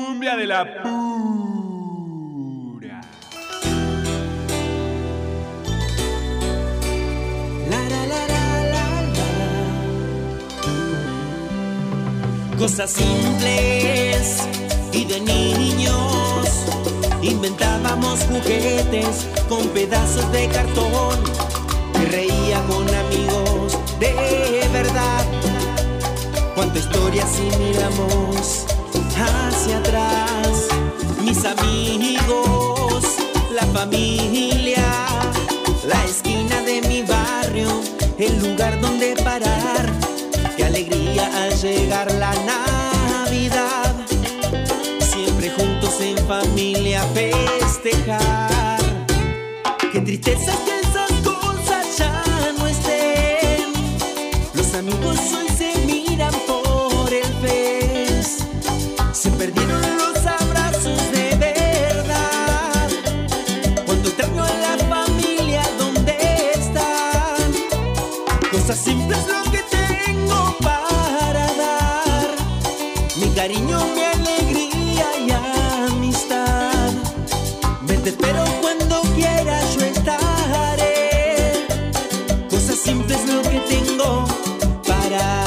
[0.06, 1.03] Cumbia de la pura.
[12.74, 14.38] Cosas simples
[14.92, 16.66] y de niños.
[17.22, 21.16] Inventábamos juguetes con pedazos de cartón.
[22.10, 25.24] Reía con amigos de verdad.
[26.56, 28.66] Cuánta historia si miramos
[29.14, 30.66] hacia atrás.
[31.22, 33.04] Mis amigos,
[33.52, 34.84] la familia,
[35.86, 37.68] la esquina de mi barrio,
[38.18, 39.73] el lugar donde parar.
[40.74, 43.94] Alegría al llegar la Navidad.
[44.98, 48.80] Siempre juntos en familia festejar.
[49.92, 52.24] Qué tristeza que esas cosas ya
[52.58, 53.72] no estén.
[54.54, 55.43] Los amigos hoy
[82.84, 84.24] Cosas simples lo que tengo
[84.86, 85.43] para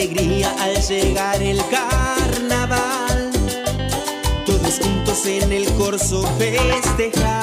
[0.00, 3.30] alegría al llegar el carnaval.
[4.46, 7.39] Todos juntos en el corso festejar.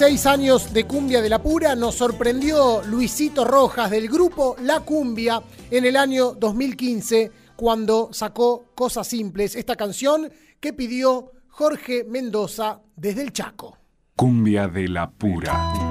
[0.00, 5.42] 16 años de Cumbia de la Pura nos sorprendió Luisito Rojas del grupo La Cumbia
[5.70, 13.20] en el año 2015 cuando sacó Cosas Simples, esta canción que pidió Jorge Mendoza desde
[13.20, 13.76] el Chaco.
[14.16, 15.89] Cumbia de la Pura.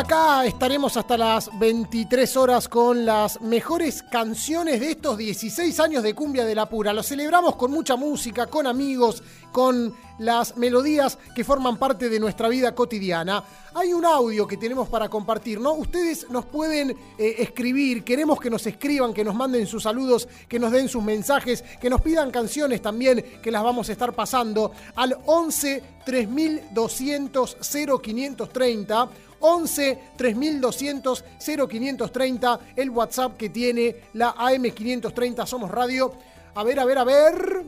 [0.00, 6.14] Acá estaremos hasta las 23 horas con las mejores canciones de estos 16 años de
[6.14, 6.94] Cumbia de la Pura.
[6.94, 9.22] Lo celebramos con mucha música, con amigos,
[9.52, 13.44] con las melodías que forman parte de nuestra vida cotidiana.
[13.74, 15.74] Hay un audio que tenemos para compartir, ¿no?
[15.74, 20.58] Ustedes nos pueden eh, escribir, queremos que nos escriban, que nos manden sus saludos, que
[20.58, 24.72] nos den sus mensajes, que nos pidan canciones también, que las vamos a estar pasando
[24.94, 29.10] al 11 3200 0530.
[29.40, 36.12] 11 3200 0530, el WhatsApp que tiene la AM530 Somos Radio.
[36.54, 37.64] A ver, a ver, a ver.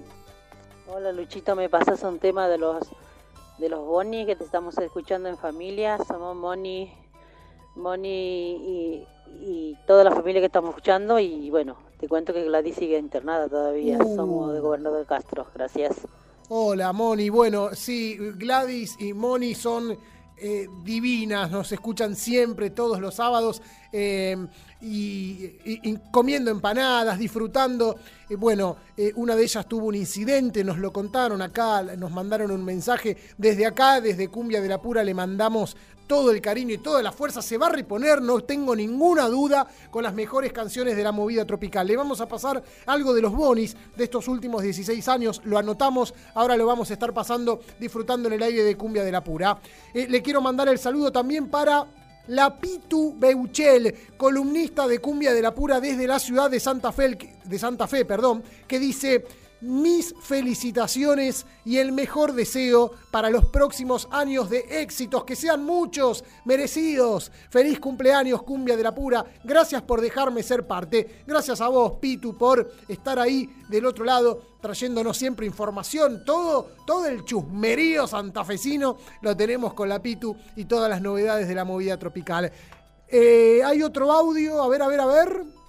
[0.87, 2.87] Hola Luchito, me pasas un tema de los
[3.59, 5.99] de los Boni que te estamos escuchando en familia.
[6.07, 6.93] Somos Moni,
[7.77, 9.07] Moni y,
[9.41, 11.18] y toda la familia que estamos escuchando.
[11.18, 13.99] Y bueno, te cuento que Gladys sigue internada todavía.
[13.99, 14.16] Uh.
[14.16, 15.47] Somos de Gobernador Castro.
[15.55, 15.97] Gracias.
[16.49, 17.29] Hola, Moni.
[17.29, 19.97] Bueno, sí, Gladys y Moni son
[20.45, 23.62] eh, divinas, nos escuchan siempre, todos los sábados,
[23.93, 24.36] eh,
[24.80, 27.95] y, comiendo empanadas, disfrutando.
[28.28, 28.76] Eh, bueno,
[29.14, 33.16] una de ellas tuvo un incidente, nos lo contaron acá, nos mandaron un mensaje.
[33.38, 35.76] Desde acá, desde Cumbia de la Pura, le mandamos
[36.07, 37.43] todo el cariño y toda la fuerza.
[37.43, 41.45] Se va a reponer, no tengo ninguna duda, con las mejores canciones de la movida
[41.47, 41.87] tropical.
[41.87, 45.41] Le vamos a pasar algo de los bonis de estos últimos 16 años.
[45.45, 49.13] Lo anotamos, ahora lo vamos a estar pasando, disfrutando en el aire de Cumbia de
[49.13, 49.59] la Pura.
[49.95, 51.87] Eh, le quiero mandar el saludo también para
[52.29, 57.19] la Pitu Beuchel, columnista de Cumbia de la Pura desde la ciudad de Santa Fe,
[57.45, 59.25] de Santa Fe, perdón, que dice
[59.63, 66.25] mis felicitaciones y el mejor deseo para los próximos años de éxitos, que sean muchos,
[66.45, 67.31] merecidos.
[67.49, 69.25] Feliz cumpleaños, Cumbia de la Pura.
[69.45, 71.23] Gracias por dejarme ser parte.
[71.27, 76.25] Gracias a vos, Pitu, por estar ahí del otro lado, trayéndonos siempre información.
[76.25, 81.55] Todo, todo el chusmerío santafesino lo tenemos con la Pitu y todas las novedades de
[81.55, 82.51] la movida tropical.
[83.09, 85.62] Eh, Hay otro audio, a ver, a ver, a ver.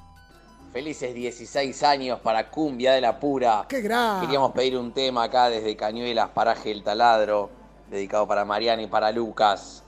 [0.74, 3.64] Felices 16 años para Cumbia de la Pura.
[3.70, 4.22] ¡Qué gran!
[4.22, 7.52] Queríamos pedir un tema acá desde Cañuelas, Paraje El Taladro,
[7.92, 9.84] dedicado para Mariana y para Lucas.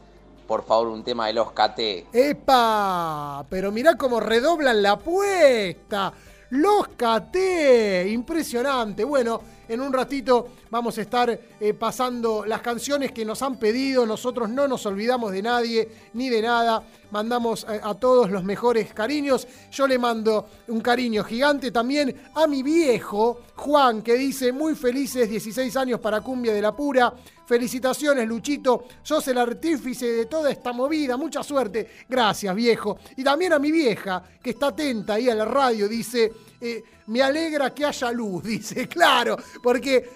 [0.48, 2.14] Por favor, un tema de los KT.
[2.14, 3.44] ¡Epa!
[3.50, 6.14] Pero mirá cómo redoblan la apuesta.
[6.52, 8.06] Los KT.
[8.06, 9.04] Impresionante.
[9.04, 14.06] Bueno, en un ratito vamos a estar eh, pasando las canciones que nos han pedido.
[14.06, 16.84] Nosotros no nos olvidamos de nadie ni de nada.
[17.12, 19.48] Mandamos a todos los mejores cariños.
[19.72, 25.30] Yo le mando un cariño gigante también a mi viejo, Juan, que dice muy felices
[25.30, 27.14] 16 años para Cumbia de la Pura.
[27.46, 28.86] Felicitaciones, Luchito.
[29.04, 31.16] Sos el artífice de toda esta movida.
[31.16, 31.90] Mucha suerte.
[32.10, 32.98] Gracias, viejo.
[33.16, 36.32] Y también a mi vieja, que está atenta ahí a la radio, dice.
[36.60, 40.10] eh, me alegra que haya luz, dice, claro, porque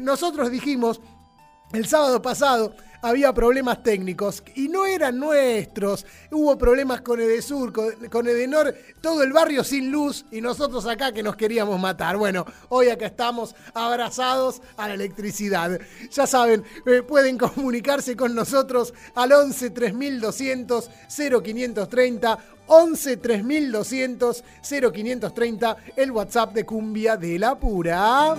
[0.00, 1.00] nosotros dijimos
[1.72, 6.06] el sábado pasado había problemas técnicos y no eran nuestros.
[6.30, 11.12] Hubo problemas con Edesur, con, con Edenor, todo el barrio sin luz y nosotros acá
[11.12, 12.16] que nos queríamos matar.
[12.16, 15.80] Bueno, hoy acá estamos abrazados a la electricidad.
[16.10, 22.38] Ya saben, eh, pueden comunicarse con nosotros al 11 3200 0530.
[22.68, 28.36] 11 3200 0530, el WhatsApp de Cumbia de la Pura.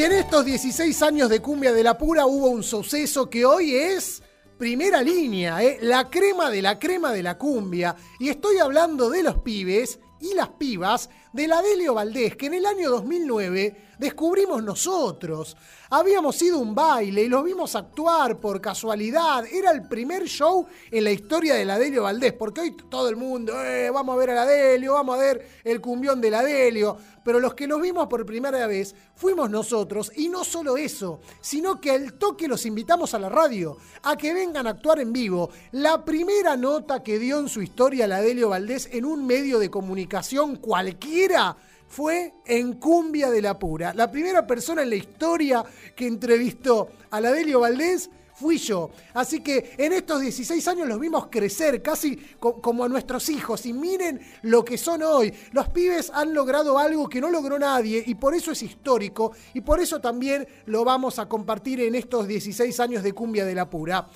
[0.00, 3.74] Y en estos 16 años de Cumbia de la Pura hubo un suceso que hoy
[3.74, 4.22] es
[4.56, 5.76] primera línea, ¿eh?
[5.82, 7.94] la crema de la crema de la cumbia.
[8.18, 12.54] Y estoy hablando de los pibes y las pibas de la Delio Valdés, que en
[12.54, 15.56] el año 2009 descubrimos nosotros.
[15.90, 19.44] Habíamos ido a un baile y los vimos actuar por casualidad.
[19.46, 23.16] Era el primer show en la historia de la Delio Valdés, porque hoy todo el
[23.16, 26.96] mundo, "Eh, vamos a ver a la vamos a ver el cumbión de la Delio.
[27.30, 31.80] Pero los que los vimos por primera vez fuimos nosotros, y no solo eso, sino
[31.80, 35.48] que al toque los invitamos a la radio, a que vengan a actuar en vivo.
[35.70, 39.70] La primera nota que dio en su historia la Delio Valdés en un medio de
[39.70, 41.56] comunicación cualquiera
[41.86, 43.94] fue en Cumbia de la Pura.
[43.94, 45.64] La primera persona en la historia
[45.94, 48.10] que entrevistó a la Delio Valdés
[48.40, 48.90] fui yo.
[49.12, 53.66] Así que en estos 16 años los vimos crecer casi co- como a nuestros hijos.
[53.66, 55.32] Y miren lo que son hoy.
[55.52, 59.60] Los pibes han logrado algo que no logró nadie y por eso es histórico y
[59.60, 63.68] por eso también lo vamos a compartir en estos 16 años de Cumbia de la
[63.68, 64.08] Pura.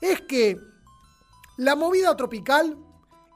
[0.00, 0.58] Es que
[1.56, 2.76] la movida tropical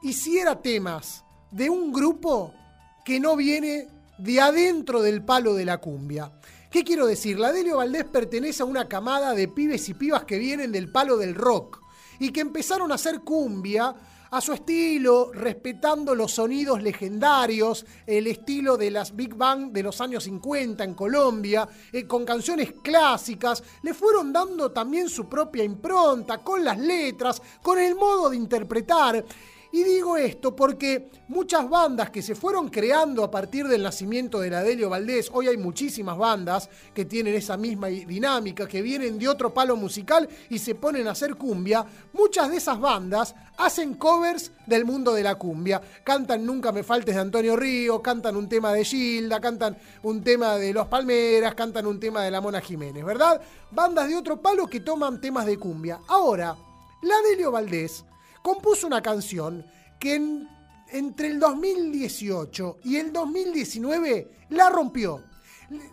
[0.03, 2.53] hiciera temas de un grupo
[3.03, 3.87] que no viene
[4.17, 6.31] de adentro del palo de la cumbia.
[6.75, 7.39] ¿Qué quiero decir?
[7.39, 11.15] La Delio Valdés pertenece a una camada de pibes y pibas que vienen del palo
[11.15, 11.81] del rock
[12.19, 13.95] y que empezaron a hacer cumbia
[14.29, 20.01] a su estilo, respetando los sonidos legendarios, el estilo de las Big Bang de los
[20.01, 26.43] años 50 en Colombia, eh, con canciones clásicas, le fueron dando también su propia impronta,
[26.43, 29.23] con las letras, con el modo de interpretar.
[29.71, 34.49] Y digo esto porque muchas bandas que se fueron creando a partir del nacimiento de
[34.49, 39.27] la Delio Valdés, hoy hay muchísimas bandas que tienen esa misma dinámica, que vienen de
[39.27, 44.51] otro palo musical y se ponen a hacer cumbia, muchas de esas bandas hacen covers
[44.65, 45.81] del mundo de la cumbia.
[46.03, 50.57] Cantan Nunca me faltes de Antonio Río, cantan un tema de Gilda, cantan un tema
[50.57, 53.41] de Los Palmeras, cantan un tema de la Mona Jiménez, ¿verdad?
[53.71, 55.99] Bandas de otro palo que toman temas de cumbia.
[56.07, 56.55] Ahora,
[57.01, 58.03] la Delio Valdés
[58.45, 59.65] compuso una canción
[59.99, 60.47] que en-
[60.91, 65.23] entre el 2018 y el 2019 la rompió.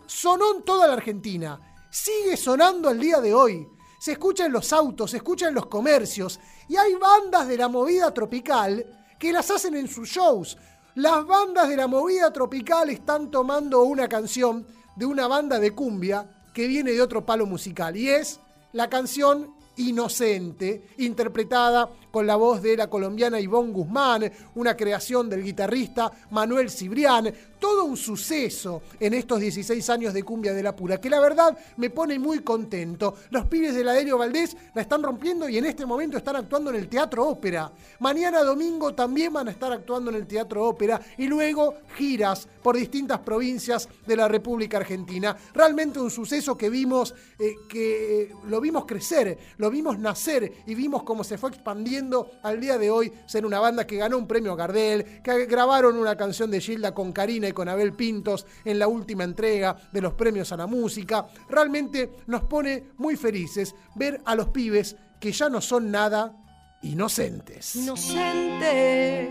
[0.05, 1.59] Sonó en toda la Argentina.
[1.89, 3.67] Sigue sonando al día de hoy.
[3.99, 6.39] Se escucha en los autos, se escucha en los comercios.
[6.69, 8.85] Y hay bandas de la movida tropical
[9.17, 10.55] que las hacen en sus shows.
[10.93, 16.29] Las bandas de la movida tropical están tomando una canción de una banda de cumbia
[16.53, 17.97] que viene de otro palo musical.
[17.97, 18.39] Y es
[18.73, 25.41] la canción Inocente, interpretada con la voz de la colombiana Ivonne Guzmán, una creación del
[25.41, 31.01] guitarrista Manuel Cibrián, todo un suceso en estos 16 años de Cumbia de la Pura,
[31.01, 33.15] que la verdad me pone muy contento.
[33.31, 36.75] Los pibes de la Valdés la están rompiendo y en este momento están actuando en
[36.75, 37.71] el Teatro Ópera.
[37.99, 42.75] Mañana domingo también van a estar actuando en el Teatro Ópera y luego giras por
[42.75, 45.35] distintas provincias de la República Argentina.
[45.55, 51.01] Realmente un suceso que vimos, eh, que lo vimos crecer, lo vimos nacer y vimos
[51.01, 52.02] cómo se fue expandiendo
[52.41, 56.15] al día de hoy, ser una banda que ganó un premio Gardel, que grabaron una
[56.15, 60.13] canción de Gilda con Karina y con Abel Pintos en la última entrega de los
[60.13, 61.25] premios a la música.
[61.49, 66.35] Realmente nos pone muy felices ver a los pibes que ya no son nada
[66.81, 67.75] inocentes.
[67.75, 69.29] Inocente,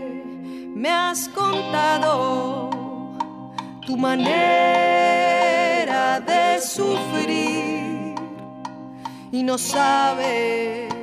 [0.75, 2.69] me has contado
[3.85, 4.33] tu manera
[6.19, 8.15] de sufrir
[9.31, 11.02] y no sabes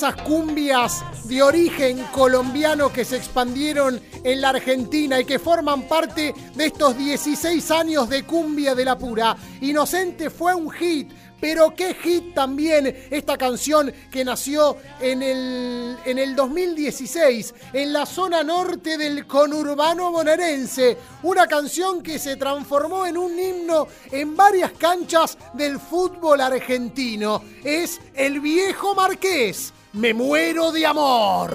[0.00, 6.32] esas cumbias de origen colombiano que se expandieron en la Argentina y que forman parte
[6.54, 9.36] de estos 16 años de cumbia de la pura.
[9.60, 11.10] Inocente fue un hit.
[11.38, 18.06] Pero qué hit también esta canción que nació en el, en el 2016 en la
[18.06, 20.96] zona norte del conurbano bonaerense.
[21.22, 27.42] Una canción que se transformó en un himno en varias canchas del fútbol argentino.
[27.62, 29.74] Es El Viejo Marqués.
[29.92, 31.50] Me muero de amor.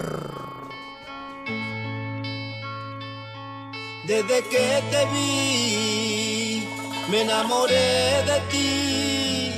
[4.05, 6.67] Desde que te vi,
[7.09, 9.53] me enamoré de ti.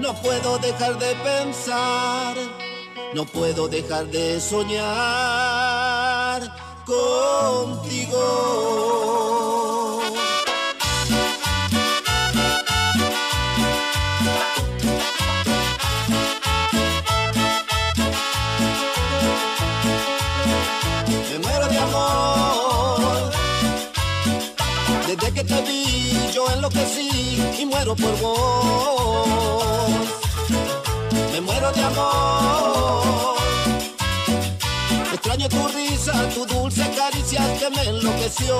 [0.00, 2.34] No puedo dejar de pensar,
[3.14, 4.80] no puedo dejar de soñar
[6.86, 8.16] contigo.
[26.50, 29.28] Enloquecí y muero por vos.
[31.32, 33.36] Me muero de amor.
[35.12, 38.56] Extraño tu risa, tu dulce caricia que me enloqueció.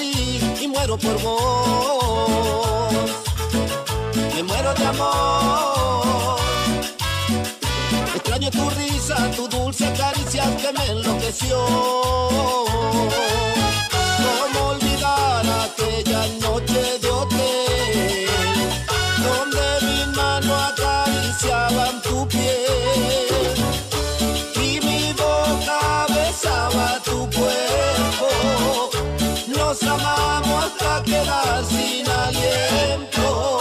[0.00, 2.92] Y muero por vos.
[4.34, 6.38] Me muero de amor.
[8.14, 11.58] Extraño tu risa, tu dulce caricia que me enloqueció.
[30.16, 33.57] Amamos hasta quedar sin aliento.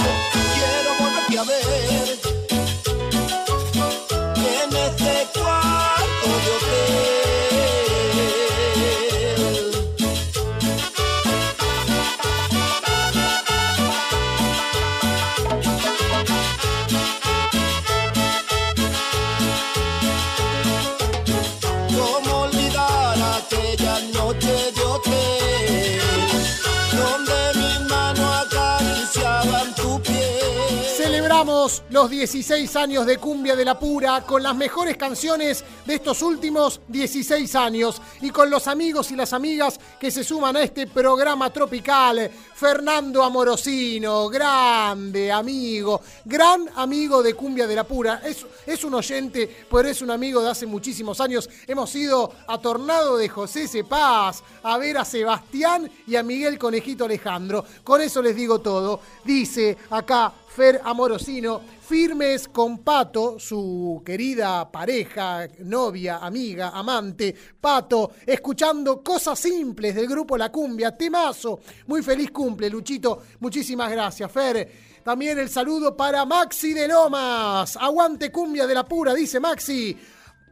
[31.89, 36.81] Los 16 años de Cumbia de la Pura con las mejores canciones de estos últimos
[36.89, 41.49] 16 años y con los amigos y las amigas que se suman a este programa
[41.51, 42.29] tropical.
[42.53, 48.21] Fernando Amorosino, grande amigo, gran amigo de Cumbia de la Pura.
[48.25, 51.49] Es, es un oyente, pero es un amigo de hace muchísimos años.
[51.65, 57.05] Hemos ido a Tornado de José Cepaz a ver a Sebastián y a Miguel Conejito
[57.05, 57.63] Alejandro.
[57.85, 58.99] Con eso les digo todo.
[59.23, 69.01] Dice acá Fer Amorosino, firmes con Pato, su querida pareja, novia, amiga, amante, Pato, escuchando
[69.01, 71.61] cosas simples del grupo La Cumbia, temazo.
[71.85, 73.23] Muy feliz cumple, Luchito.
[73.39, 74.69] Muchísimas gracias, Fer.
[75.01, 77.77] También el saludo para Maxi de Lomas.
[77.77, 79.97] Aguante cumbia de la pura, dice Maxi.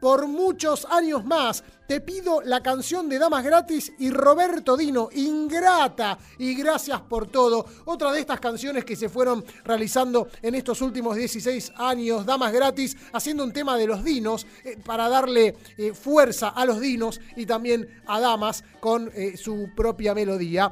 [0.06, 6.20] Por muchos años más te pido la canción de Damas Gratis y Roberto Dino, Ingrata.
[6.38, 7.66] Y gracias por todo.
[7.86, 12.96] Otra de estas canciones que se fueron realizando en estos últimos 16 años, Damas Gratis,
[13.14, 17.48] haciendo un tema de los dinos eh, para darle eh, fuerza a los dinos y
[17.48, 20.72] también a Damas con eh, su propia melodía.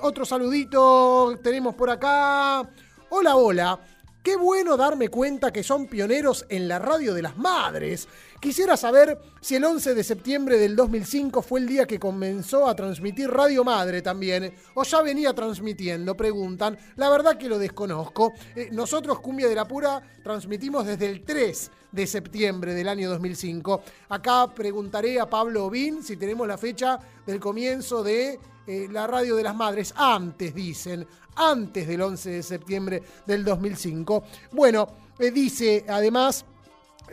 [0.00, 2.70] Otro saludito tenemos por acá.
[3.10, 3.80] Hola, hola.
[4.24, 8.08] Qué bueno darme cuenta que son pioneros en la radio de las madres.
[8.44, 12.76] Quisiera saber si el 11 de septiembre del 2005 fue el día que comenzó a
[12.76, 16.76] transmitir Radio Madre también, o ya venía transmitiendo, preguntan.
[16.96, 18.34] La verdad que lo desconozco.
[18.54, 23.82] Eh, nosotros, Cumbia de la Pura, transmitimos desde el 3 de septiembre del año 2005.
[24.10, 29.36] Acá preguntaré a Pablo Obín si tenemos la fecha del comienzo de eh, la Radio
[29.36, 29.94] de las Madres.
[29.96, 34.22] Antes, dicen, antes del 11 de septiembre del 2005.
[34.52, 34.86] Bueno,
[35.18, 36.44] eh, dice además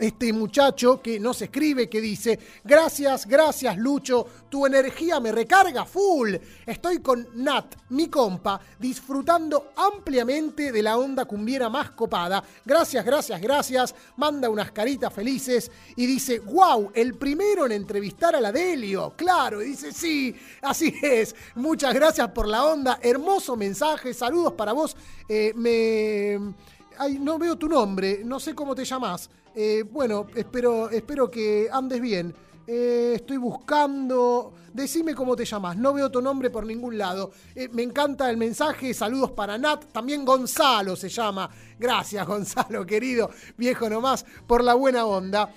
[0.02, 6.34] este muchacho que nos escribe, que dice, gracias, gracias Lucho, tu energía me recarga full.
[6.66, 12.42] Estoy con Nat, mi compa, disfrutando ampliamente de la onda cumbiera más copada.
[12.64, 13.94] Gracias, gracias, gracias.
[14.16, 19.14] Manda unas caritas felices y dice, wow, el primero en entrevistar a la Delio.
[19.16, 21.32] Claro, y dice, sí, así es.
[21.54, 22.98] Muchas gracias por la onda.
[23.00, 24.96] Hermoso mensaje, saludos para vos.
[25.28, 26.54] Eh, me...
[26.98, 29.30] Ay, no veo tu nombre, no sé cómo te llamas.
[29.54, 32.34] Eh, bueno, espero, espero que andes bien.
[32.66, 34.54] Eh, estoy buscando.
[34.72, 35.76] Decime cómo te llamas.
[35.76, 37.32] No veo tu nombre por ningún lado.
[37.54, 38.94] Eh, me encanta el mensaje.
[38.94, 39.84] Saludos para Nat.
[39.92, 41.50] También Gonzalo se llama.
[41.78, 43.30] Gracias, Gonzalo, querido.
[43.56, 45.52] Viejo nomás, por la buena onda.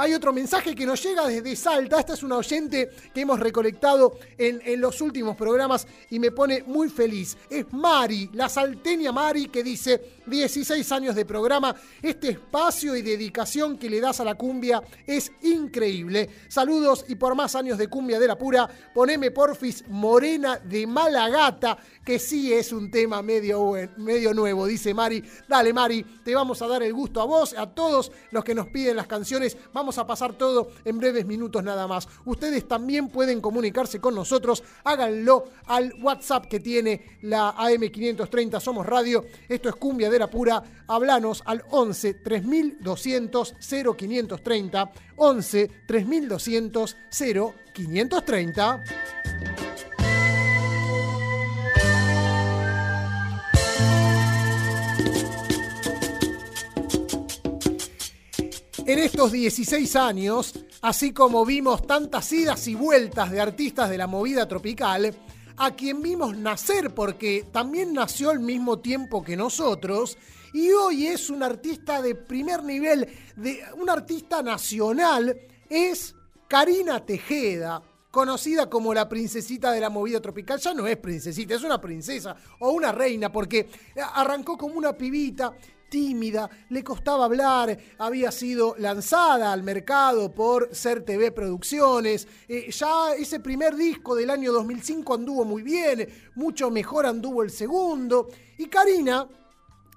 [0.00, 2.00] Hay otro mensaje que nos llega desde Salta.
[2.00, 6.62] Esta es una oyente que hemos recolectado en, en, los últimos programas y me pone
[6.62, 7.36] muy feliz.
[7.50, 11.76] Es Mari, la salteña Mari, que dice 16 años de programa.
[12.00, 16.30] Este espacio y dedicación que le das a la cumbia es increíble.
[16.48, 21.76] Saludos y por más años de cumbia de la pura, poneme porfis Morena de Malagata,
[22.02, 25.22] que sí es un tema medio, medio nuevo, dice Mari.
[25.46, 28.68] Dale, Mari, te vamos a dar el gusto a vos, a todos los que nos
[28.68, 29.58] piden las canciones.
[29.74, 32.08] Vamos a pasar todo en breves minutos nada más.
[32.24, 34.62] Ustedes también pueden comunicarse con nosotros.
[34.84, 39.24] Háganlo al WhatsApp que tiene la AM530 Somos Radio.
[39.48, 40.62] Esto es Cumbia de la Pura.
[40.86, 44.92] Hablanos al 11 3200 0530.
[45.16, 49.69] 11 3200 0530.
[58.90, 60.52] En estos 16 años,
[60.82, 65.14] así como vimos tantas idas y vueltas de artistas de la movida tropical,
[65.58, 70.18] a quien vimos nacer porque también nació al mismo tiempo que nosotros,
[70.52, 76.16] y hoy es un artista de primer nivel, de, un artista nacional, es
[76.48, 77.80] Karina Tejeda,
[78.10, 80.58] conocida como la princesita de la movida tropical.
[80.58, 83.68] Ya no es princesita, es una princesa o una reina, porque
[84.14, 85.52] arrancó como una pibita
[85.90, 91.04] tímida, le costaba hablar, había sido lanzada al mercado por Ser
[91.34, 92.26] Producciones.
[92.48, 97.50] Eh, ya ese primer disco del año 2005 anduvo muy bien, mucho mejor anduvo el
[97.50, 98.28] segundo.
[98.56, 99.28] Y Karina,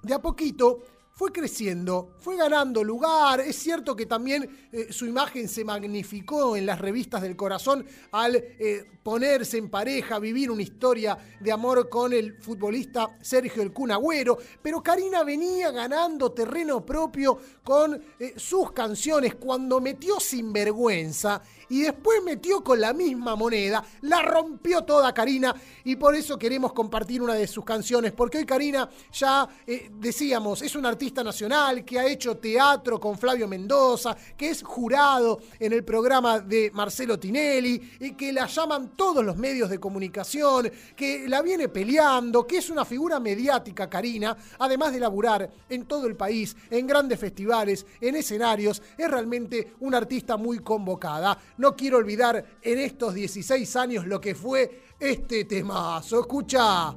[0.02, 0.82] de a poquito,
[1.14, 3.40] fue creciendo, fue ganando lugar.
[3.40, 8.34] Es cierto que también eh, su imagen se magnificó en las revistas del corazón al
[8.34, 14.36] eh, ponerse en pareja, vivir una historia de amor con el futbolista Sergio El Cunagüero.
[14.60, 22.22] Pero Karina venía ganando terreno propio con eh, sus canciones cuando metió Sinvergüenza y después
[22.24, 25.54] metió con la misma moneda, la rompió toda Karina
[25.84, 30.62] y por eso queremos compartir una de sus canciones, porque hoy Karina ya eh, decíamos,
[30.62, 35.72] es un artista nacional que ha hecho teatro con Flavio Mendoza, que es jurado en
[35.72, 41.28] el programa de Marcelo Tinelli, y que la llaman todos los medios de comunicación, que
[41.28, 46.16] la viene peleando, que es una figura mediática Karina, además de laburar en todo el
[46.16, 51.38] país, en grandes festivales, en escenarios, es realmente una artista muy convocada.
[51.56, 56.20] No quiero olvidar en estos 16 años lo que fue este temazo.
[56.20, 56.94] Escucha,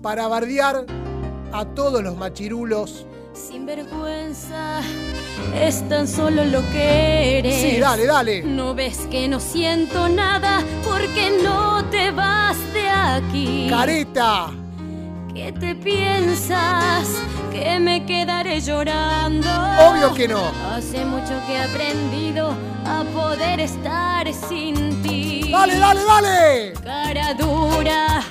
[0.00, 0.86] para bardear
[1.52, 3.06] a todos los machirulos.
[3.34, 4.80] Sin vergüenza,
[5.54, 7.54] es tan solo lo que eres.
[7.54, 8.42] Sí, dale, dale.
[8.42, 13.66] No ves que no siento nada porque no te vas de aquí.
[13.68, 14.50] Careta.
[15.34, 17.08] ¿Qué te piensas?
[17.50, 19.48] ¿Que me quedaré llorando?
[19.80, 20.42] Obvio que no.
[20.70, 22.54] Hace mucho que he aprendido
[22.84, 25.48] a poder estar sin ti.
[25.50, 26.72] ¡Dale, dale, dale!
[26.84, 28.22] Cara dura,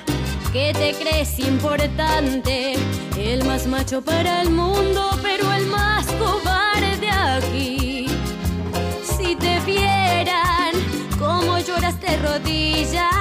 [0.52, 2.74] que te crees importante.
[3.18, 8.06] El más macho para el mundo, pero el más cobarde aquí.
[9.02, 10.72] Si te vieran
[11.18, 13.12] cómo lloras de rodillas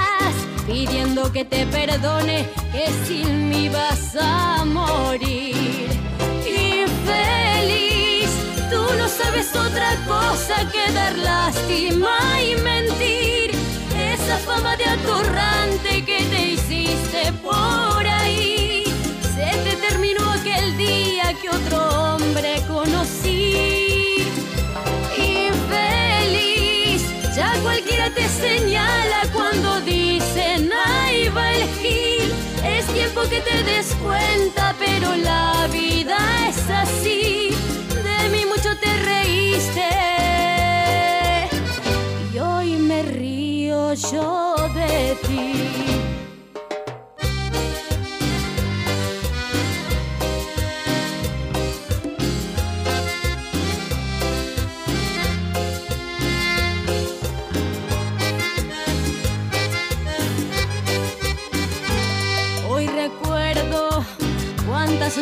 [0.72, 3.51] pidiendo que te perdone, que sin mí
[3.92, 5.88] vas a morir.
[6.46, 8.32] Infeliz,
[8.72, 13.52] tú no sabes otra cosa que dar lástima y mentir.
[14.14, 18.84] Esa fama de atorrante que te hiciste por ahí,
[19.36, 24.26] se te terminó aquel día que otro hombre conocí.
[25.18, 27.02] Infeliz,
[28.16, 32.11] te señala cuando dicen ahí va el gil.
[33.14, 36.18] Tiempo que te des cuenta, pero la vida
[36.48, 37.50] es así.
[37.90, 39.90] De mí mucho te reíste
[42.34, 46.01] y hoy me río yo de ti.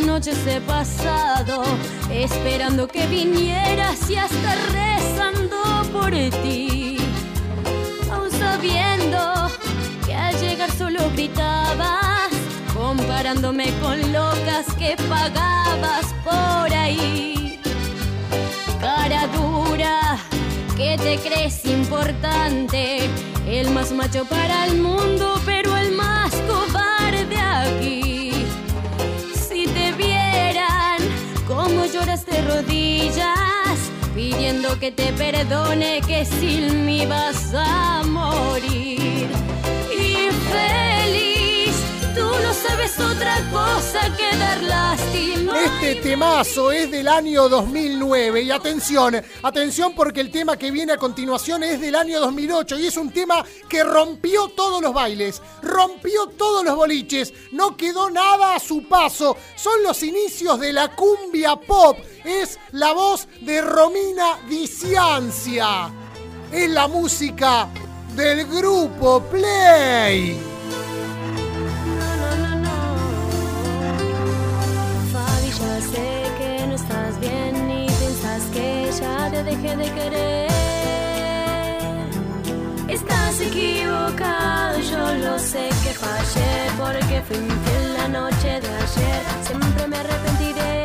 [0.05, 1.63] Noches he pasado
[2.11, 5.61] esperando que vinieras y hasta rezando
[5.91, 6.11] por
[6.43, 6.97] ti.
[8.11, 9.49] Aún sabiendo
[10.05, 12.30] que al llegar solo gritabas,
[12.73, 17.59] comparándome con locas que pagabas por ahí.
[18.80, 20.17] Cara dura,
[20.77, 23.09] que te crees importante,
[23.47, 25.68] el más macho para el mundo, pero
[31.99, 33.80] lloras de rodillas,
[34.15, 39.27] pidiendo que te perdone, que sin mí vas a morir.
[39.91, 40.88] Infeliz,
[42.15, 45.53] tú no sabes otra cosa que dar lástima.
[45.64, 50.98] Este temazo es del año 2009 y atención, atención porque el tema que viene a
[50.98, 56.27] continuación es del año 2008 y es un tema que rompió todos los bailes, rompió
[56.27, 61.56] todos los boliches, no quedó nada a su paso, son los inicios de la cumbia
[61.56, 65.91] pop, es la voz de Romina Diciancia,
[66.52, 67.68] es la música
[68.15, 70.48] del grupo Play.
[75.91, 76.09] Sé
[76.39, 80.49] que no estás bien y piensas que ya te dejé de querer.
[82.87, 86.51] Estás equivocado, yo lo sé que fallé
[86.81, 89.21] porque fui infiel la noche de ayer.
[89.47, 90.78] Siempre me arrepentiré.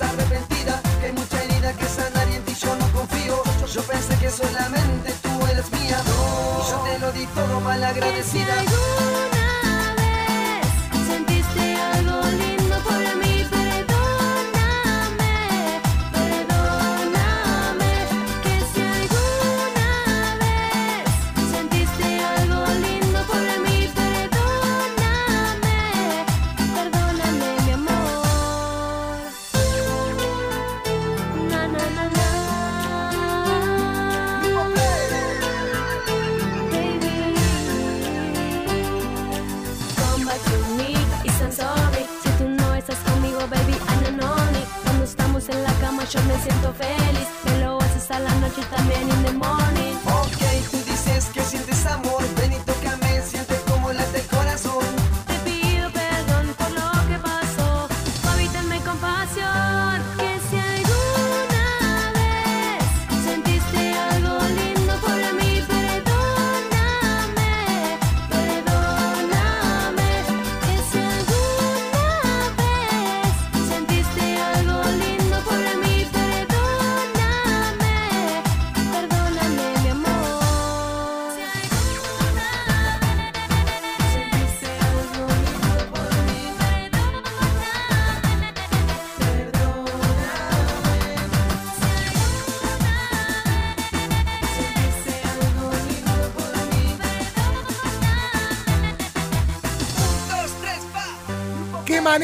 [0.00, 3.42] Arrepentida, que hay mucha herida que sanar y en ti yo no confío.
[3.72, 8.54] Yo pensé que solamente tú eres mía y yo te lo di todo mal agradecida.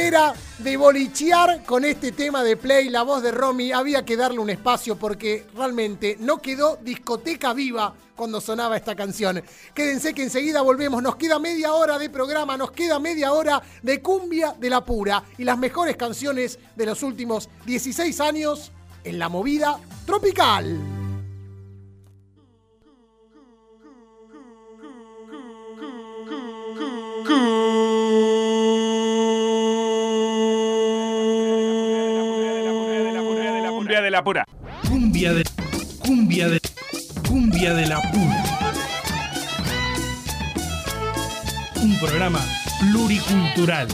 [0.04, 3.72] Manera de bolichear con este tema de play, la voz de Romy.
[3.72, 9.42] Había que darle un espacio porque realmente no quedó discoteca viva cuando sonaba esta canción.
[9.72, 11.02] Quédense que enseguida volvemos.
[11.02, 15.24] Nos queda media hora de programa, nos queda media hora de cumbia de la pura
[15.38, 18.72] y las mejores canciones de los últimos 16 años
[19.04, 20.78] en la movida tropical.
[34.14, 34.44] la pura.
[34.88, 35.42] Cumbia de.
[35.98, 36.60] Cumbia de.
[37.28, 38.44] Cumbia de la pura.
[41.82, 42.38] Un programa
[42.78, 43.88] pluricultural.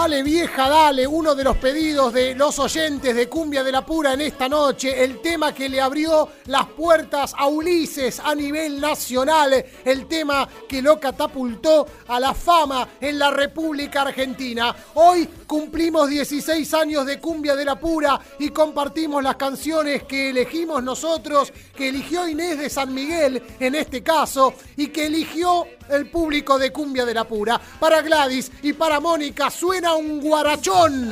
[0.00, 4.12] Dale vieja, dale, uno de los pedidos de los oyentes de Cumbia de la Pura
[4.12, 9.52] en esta noche, el tema que le abrió las puertas a Ulises a nivel nacional,
[9.84, 14.72] el tema que lo catapultó a la fama en la República Argentina.
[14.94, 20.80] Hoy cumplimos 16 años de Cumbia de la Pura y compartimos las canciones que elegimos
[20.80, 26.58] nosotros, que eligió Inés de San Miguel en este caso y que eligió el público
[26.58, 27.60] de Cumbia de la Pura.
[27.80, 31.10] Para Gladys y para Mónica suena un guarachón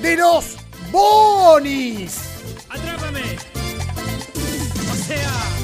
[0.00, 0.56] de los
[0.90, 2.18] Bonis.
[2.68, 3.36] ¡Atrápame!
[4.90, 5.55] O sea.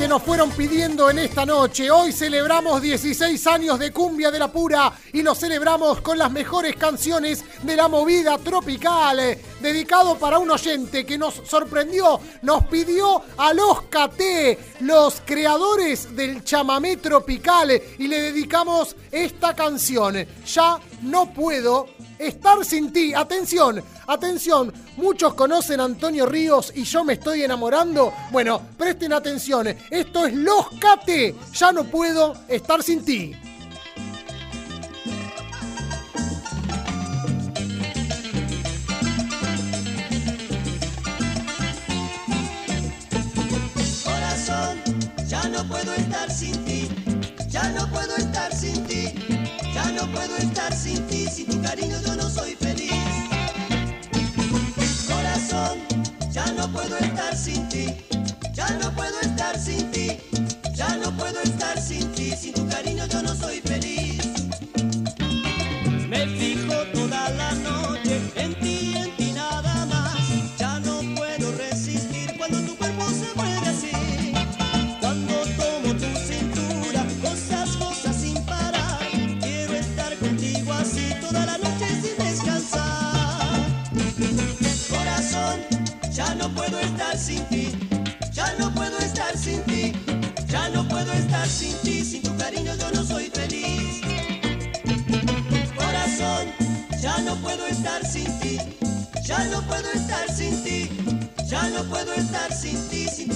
[0.00, 1.90] Que nos fueron pidiendo en esta noche.
[1.90, 6.74] Hoy celebramos 16 años de Cumbia de la Pura y lo celebramos con las mejores
[6.76, 9.20] canciones de la movida tropical.
[9.20, 16.16] eh, Dedicado para un oyente que nos sorprendió, nos pidió a los KT, los creadores
[16.16, 20.16] del chamamé tropical, eh, y le dedicamos esta canción.
[20.46, 21.88] Ya no puedo
[22.20, 23.14] estar sin ti.
[23.14, 24.72] Atención, atención.
[24.96, 28.12] Muchos conocen a Antonio Ríos y yo me estoy enamorando.
[28.30, 29.66] Bueno, presten atención.
[29.90, 31.52] Esto es Los KT.
[31.54, 33.34] Ya no puedo estar sin ti.
[44.04, 44.78] Corazón,
[45.26, 46.59] ya no puedo estar sin ti,
[50.20, 52.92] puedo estar sin ti, sin tu cariño yo no soy feliz.
[55.08, 55.78] Corazón,
[56.30, 57.86] ya no puedo estar sin ti,
[58.52, 59.99] ya no puedo estar sin ti.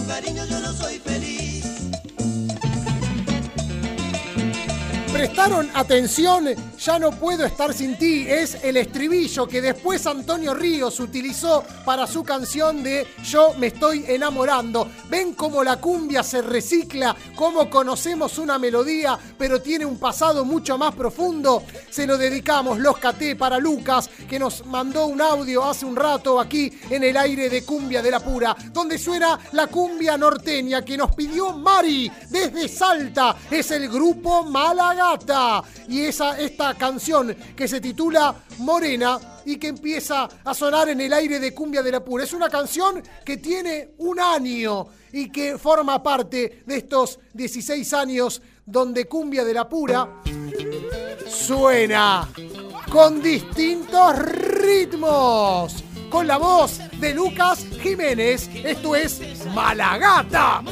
[0.06, 1.64] Cariño yo no soy feliz.
[5.12, 6.48] Prestaron atención,
[6.84, 8.26] ya no puedo estar sin ti.
[8.28, 14.04] Es el estribillo que después Antonio Ríos utilizó para su canción de Yo me estoy
[14.06, 14.88] enamorando.
[15.08, 20.76] Ven cómo la cumbia se recicla, cómo conocemos una melodía, pero tiene un pasado mucho
[20.76, 21.62] más profundo.
[21.88, 26.38] Se lo dedicamos los KT para Lucas, que nos mandó un audio hace un rato
[26.38, 30.98] aquí en el aire de Cumbia de la Pura, donde suena la cumbia norteña que
[30.98, 33.36] nos pidió Mari desde Salta.
[33.50, 35.64] Es el grupo Málaga.
[35.88, 41.12] Y esa, esta canción que se titula Morena y que empieza a sonar en el
[41.12, 42.24] aire de Cumbia de la Pura.
[42.24, 48.42] Es una canción que tiene un año y que forma parte de estos 16 años
[48.66, 50.22] donde Cumbia de la Pura
[51.28, 52.28] suena
[52.90, 55.84] con distintos ritmos.
[56.10, 59.20] Con la voz de Lucas Jiménez, esto es
[59.52, 60.62] Malagata.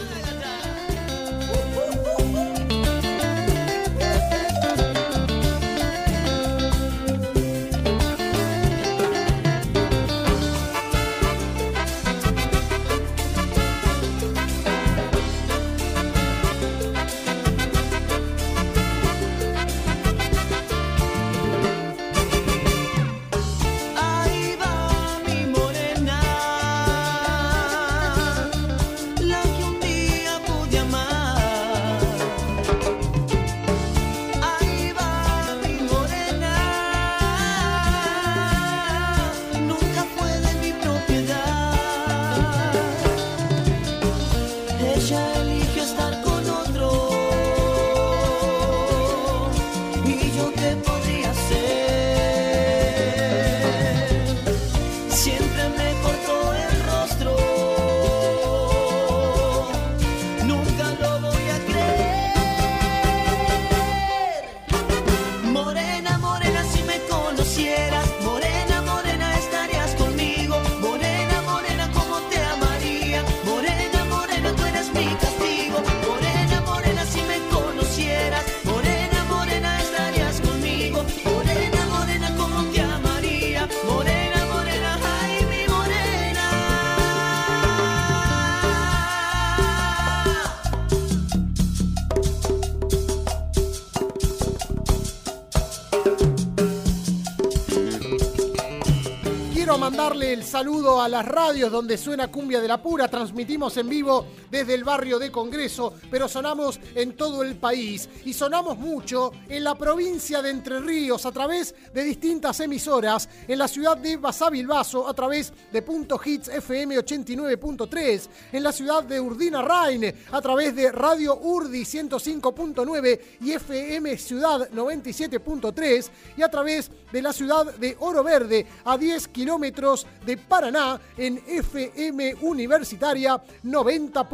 [100.63, 103.09] Saludo a las radios donde suena Cumbia de la Pura.
[103.09, 108.35] Transmitimos en vivo desde el barrio de Congreso, pero sonamos en todo el país y
[108.35, 113.67] sonamos mucho en la provincia de Entre Ríos a través de distintas emisoras, en la
[113.67, 119.63] ciudad de Basavilbaso a través de Punto Hits FM 89.3, en la ciudad de Urdina
[119.63, 127.23] Rain a través de Radio Urdi 105.9 y FM Ciudad 97.3 y a través de
[127.23, 133.43] la ciudad de Oro Verde a 10 kilómetros de Paraná en FM Universitaria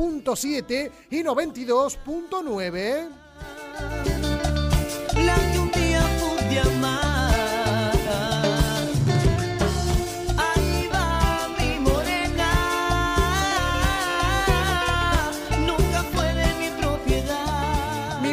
[0.08, 3.08] 90.7 y 92.9.
[5.24, 7.08] La que un día pude amar.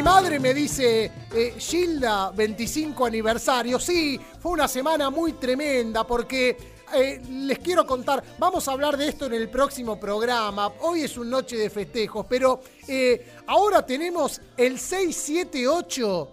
[0.06, 3.80] Madre me dice, eh, Gilda, 25 aniversario.
[3.80, 9.08] Sí, fue una semana muy tremenda porque eh, les quiero contar, vamos a hablar de
[9.08, 10.72] esto en el próximo programa.
[10.80, 16.30] Hoy es una noche de festejos, pero eh, ahora tenemos el 678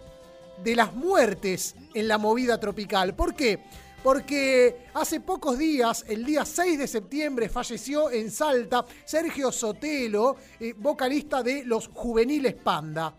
[0.63, 3.15] de las muertes en la movida tropical.
[3.15, 3.59] ¿Por qué?
[4.03, 10.73] Porque hace pocos días, el día 6 de septiembre, falleció en Salta Sergio Sotelo, eh,
[10.77, 13.13] vocalista de los Juveniles Panda.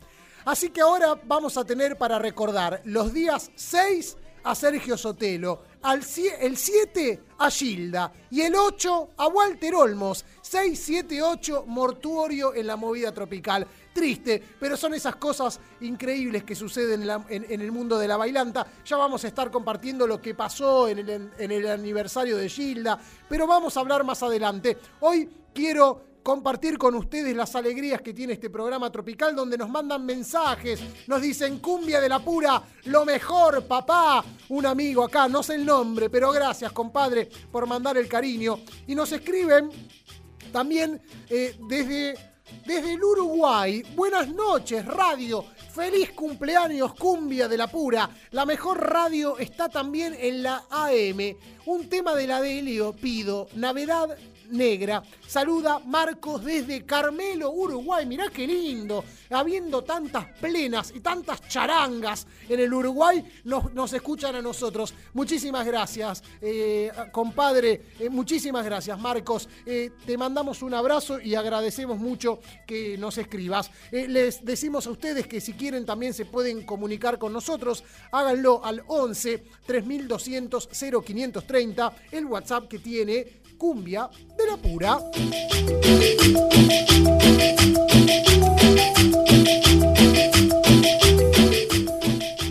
[0.44, 5.62] Así que ahora vamos a tener para recordar los días 6 a Sergio Sotelo.
[5.84, 6.00] Al
[6.40, 10.24] el 7 a Gilda y el 8 a Walter Olmos.
[10.40, 13.66] 678 mortuorio en la movida tropical.
[13.92, 18.66] Triste, pero son esas cosas increíbles que suceden en el mundo de la bailanta.
[18.84, 22.98] Ya vamos a estar compartiendo lo que pasó en el, en el aniversario de Gilda,
[23.28, 24.78] pero vamos a hablar más adelante.
[25.00, 30.04] Hoy quiero compartir con ustedes las alegrías que tiene este programa tropical donde nos mandan
[30.04, 35.56] mensajes, nos dicen cumbia de la pura, lo mejor papá, un amigo acá, no sé
[35.56, 39.68] el nombre, pero gracias compadre por mandar el cariño y nos escriben
[40.50, 42.14] también eh, desde,
[42.64, 43.82] desde el Uruguay.
[43.94, 45.44] Buenas noches, radio.
[45.74, 48.08] Feliz cumpleaños, cumbia de la pura.
[48.30, 51.36] La mejor radio está también en la AM.
[51.66, 53.48] Un tema de la Delio, pido.
[53.56, 54.16] Navidad
[54.54, 55.02] negra.
[55.26, 58.06] Saluda Marcos desde Carmelo, Uruguay.
[58.06, 59.04] Mirá qué lindo.
[59.30, 64.94] Habiendo tantas plenas y tantas charangas en el Uruguay, nos, nos escuchan a nosotros.
[65.12, 67.82] Muchísimas gracias, eh, compadre.
[67.98, 69.48] eh, muchísimas gracias, Marcos.
[69.66, 73.70] Eh, te mandamos un abrazo y agradecemos mucho que nos escribas.
[73.90, 77.82] Les decimos a ustedes que si quieren también se pueden comunicar con nosotros.
[78.12, 80.68] Háganlo al 11 3200
[81.04, 84.98] 0530, el WhatsApp que tiene Cumbia de la Pura.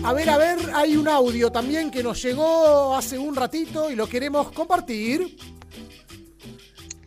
[0.04, 3.94] A ver, a ver, hay un audio también que nos llegó hace un ratito y
[3.94, 5.36] lo queremos compartir.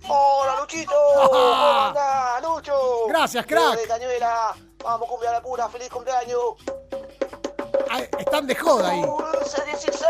[0.09, 0.91] Hola Luchito,
[1.29, 2.73] ¿cómo andás, Lucho?
[3.07, 3.79] Gracias, crack.
[3.81, 6.39] De Cañuela, vamos cumbia la pura, feliz cumpleaños.
[7.89, 9.01] Ah, Están de joda ahí.
[9.01, 10.01] Dulce 16,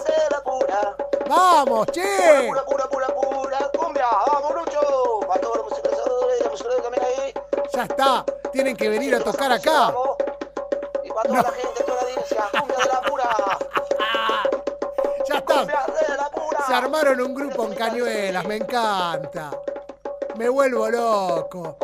[1.28, 2.02] ¡Vamos, che!
[2.48, 5.20] pura, pura, pura, pura, cumbia, vamos Lucho.
[5.26, 7.34] Para todos los musicalizadores y la ahí.
[7.72, 8.24] Ya está.
[8.52, 9.94] Tienen que venir a tocar acá.
[11.02, 13.24] Y para toda la gente, toda la audiencia, cumbia de la pura.
[15.28, 15.66] Ya está.
[16.66, 18.44] Se armaron un grupo en Cañuelas.
[18.46, 19.50] Me encanta.
[20.36, 21.76] Me vuelvo loco.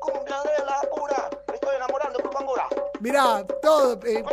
[0.00, 1.28] Cumbia de la pura.
[1.48, 2.68] Me estoy enamorando por Pangura.
[3.00, 3.92] Mirá, todo.
[4.04, 4.24] eh,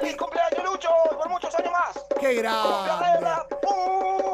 [2.24, 3.28] ¡Qué grande!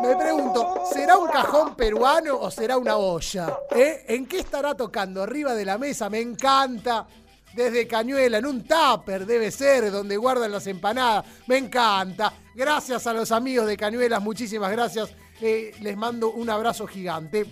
[0.04, 3.62] Me pregunto, ¿será un cajón peruano o será una olla?
[3.72, 4.06] ¿Eh?
[4.10, 5.24] ¿En qué estará tocando?
[5.24, 7.08] Arriba de la mesa, me encanta.
[7.52, 11.26] Desde Cañuela, en un tupper debe ser, donde guardan las empanadas.
[11.48, 12.32] Me encanta.
[12.54, 15.10] Gracias a los amigos de Cañuelas, muchísimas gracias.
[15.42, 17.48] Eh, les mando un abrazo gigante.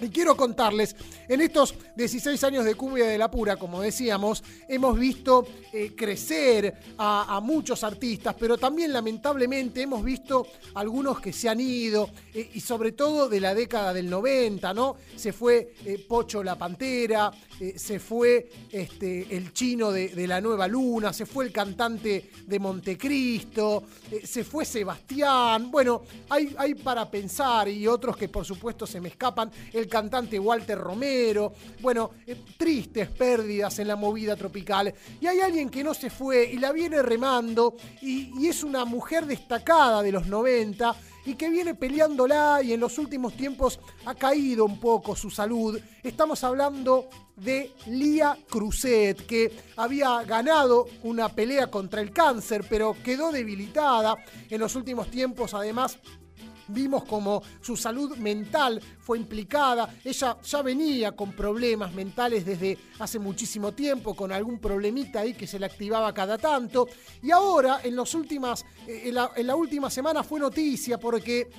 [0.00, 0.96] Y quiero contarles,
[1.28, 6.74] en estos 16 años de Cumbia de la Pura, como decíamos, hemos visto eh, crecer
[6.98, 12.60] a, muchos artistas, pero también lamentablemente hemos visto algunos que se han ido, eh, y
[12.60, 14.96] sobre todo de la década del 90, ¿no?
[15.14, 17.30] Se fue eh, Pocho la Pantera,
[17.76, 23.84] se fue este, el chino de, la Nueva Luna, se fue el cantante de Montecristo,
[24.24, 29.10] se fue Sebastián, bueno, hay, hay para pensar y otros que por supuesto se me
[29.10, 29.50] escapan,
[29.88, 34.92] cantante Walter Romero, bueno, eh, tristes pérdidas en la movida tropical.
[35.20, 38.84] Y hay alguien que no se fue y la viene remando y, y es una
[38.84, 40.94] mujer destacada de los 90
[41.24, 45.78] y que viene peleándola y en los últimos tiempos ha caído un poco su salud.
[46.02, 53.30] Estamos hablando de Lía Cruzet, que había ganado una pelea contra el cáncer, pero quedó
[53.30, 54.16] debilitada.
[54.50, 55.98] En los últimos tiempos, además,
[56.72, 59.94] Vimos como su salud mental fue implicada.
[60.04, 65.46] Ella ya venía con problemas mentales desde hace muchísimo tiempo, con algún problemita ahí que
[65.46, 66.88] se le activaba cada tanto.
[67.22, 71.50] Y ahora, en, los últimas, eh, en, la, en la última semana, fue noticia porque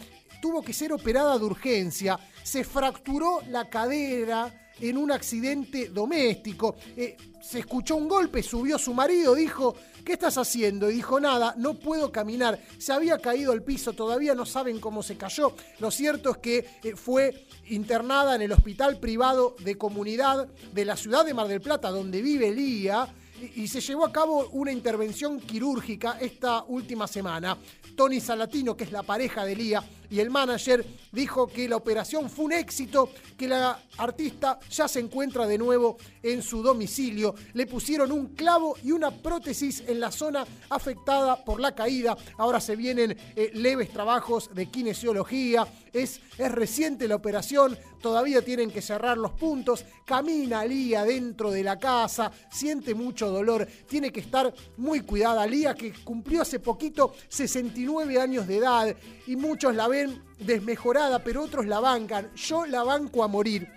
[0.41, 2.19] tuvo que ser operada de urgencia.
[2.43, 6.75] Se fracturó la cadera en un accidente doméstico.
[6.95, 10.89] Eh, se escuchó un golpe, subió su marido, dijo, ¿qué estás haciendo?
[10.89, 12.59] Y dijo, nada, no puedo caminar.
[12.77, 15.55] Se había caído al piso, todavía no saben cómo se cayó.
[15.79, 20.95] Lo cierto es que eh, fue internada en el hospital privado de comunidad de la
[20.95, 23.13] ciudad de Mar del Plata, donde vive Lía,
[23.55, 27.57] y, se llevó a cabo una intervención quirúrgica esta última semana.
[27.95, 29.83] Tony Salatino, que es la pareja de Lía,
[30.13, 34.99] y el manager dijo que la operación fue un éxito, que la artista ya se
[34.99, 37.33] encuentra de nuevo en su domicilio.
[37.53, 42.15] Le pusieron un clavo y una prótesis en la zona afectada por la caída.
[42.37, 45.67] Ahora se vienen eh, leves trabajos de kinesiología.
[45.91, 49.83] Es, es reciente la operación, todavía tienen que cerrar los puntos.
[50.05, 55.47] Camina Lía dentro de la casa, siente mucho dolor, tiene que estar muy cuidada.
[55.47, 58.95] Lía, que cumplió hace poquito 69 años de edad
[59.25, 60.02] y muchos la ven
[60.39, 62.31] desmejorada, pero otros la bancan.
[62.35, 63.67] Yo la banco a morir.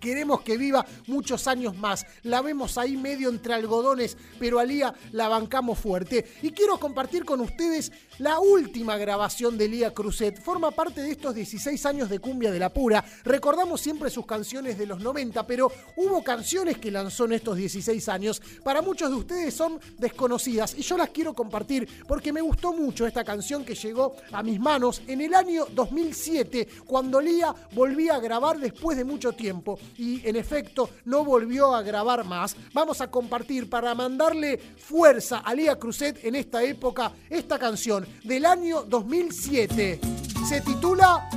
[0.00, 2.06] queremos que viva muchos años más.
[2.22, 6.24] La vemos ahí medio entre algodones, pero a Lía la bancamos fuerte.
[6.42, 10.40] Y quiero compartir con ustedes la última grabación de Lía Cruzet.
[10.42, 13.04] Forma parte de estos 16 años de Cumbia de la Pura.
[13.24, 18.08] Recordamos siempre sus canciones de los 90, pero hubo canciones que lanzó en estos 16
[18.08, 18.42] años.
[18.62, 23.06] Para muchos de ustedes son desconocidas y yo las quiero compartir porque me gustó mucho
[23.06, 28.20] esta canción que llegó a mis manos en el año 2007, cuando Lía volvía a
[28.20, 32.56] grabar después de mucho tiempo y en efecto no volvió a grabar más.
[32.72, 38.46] Vamos a compartir para mandarle fuerza a Lía Cruzet en esta época esta canción del
[38.46, 40.00] año 2007.
[40.48, 41.28] Se titula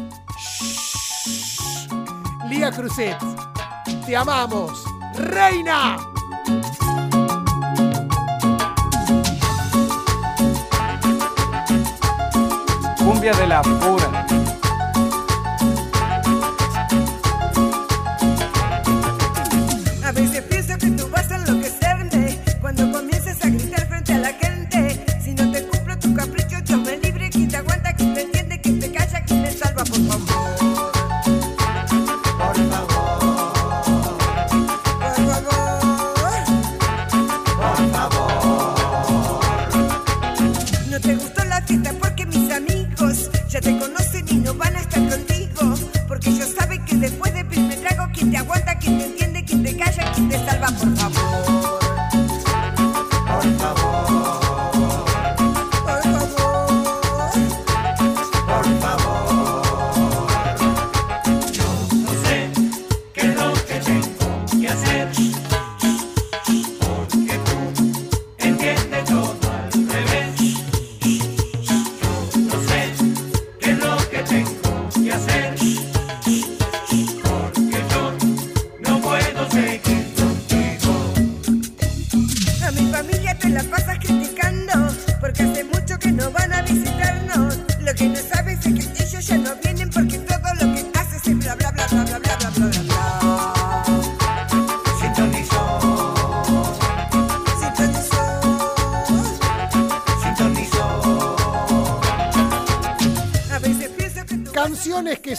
[2.50, 3.18] Lía Cruzet.
[4.06, 4.84] Te amamos,
[5.16, 5.98] reina.
[12.98, 14.21] Cumbia de la pura.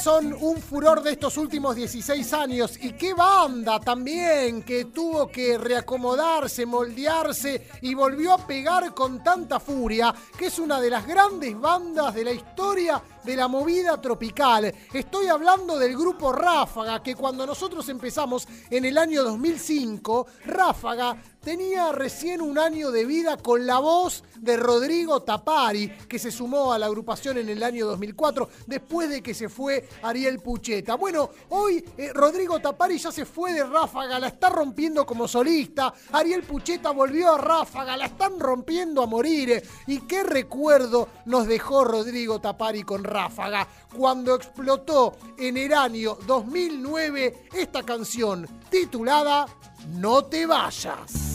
[0.03, 2.77] Son un furor de estos últimos 16 años.
[2.83, 9.61] Y qué banda también que tuvo que reacomodarse, moldearse y volvió a pegar con tanta
[9.61, 14.75] furia, que es una de las grandes bandas de la historia de la movida tropical.
[14.93, 21.93] Estoy hablando del grupo Ráfaga, que cuando nosotros empezamos en el año 2005, Ráfaga tenía
[21.93, 26.79] recién un año de vida con la voz de Rodrigo Tapari, que se sumó a
[26.79, 30.95] la agrupación en el año 2004, después de que se fue Ariel Pucheta.
[30.95, 35.93] Bueno, hoy eh, Rodrigo Tapari ya se fue de Ráfaga, la está rompiendo como solista,
[36.13, 39.51] Ariel Pucheta volvió a Ráfaga, la están rompiendo a morir.
[39.51, 39.63] eh.
[39.87, 43.67] Y qué recuerdo nos dejó Rodrigo Tapari con Ráfaga,
[43.97, 49.47] cuando explotó en el año 2009 esta canción titulada
[49.89, 51.32] No te vayas.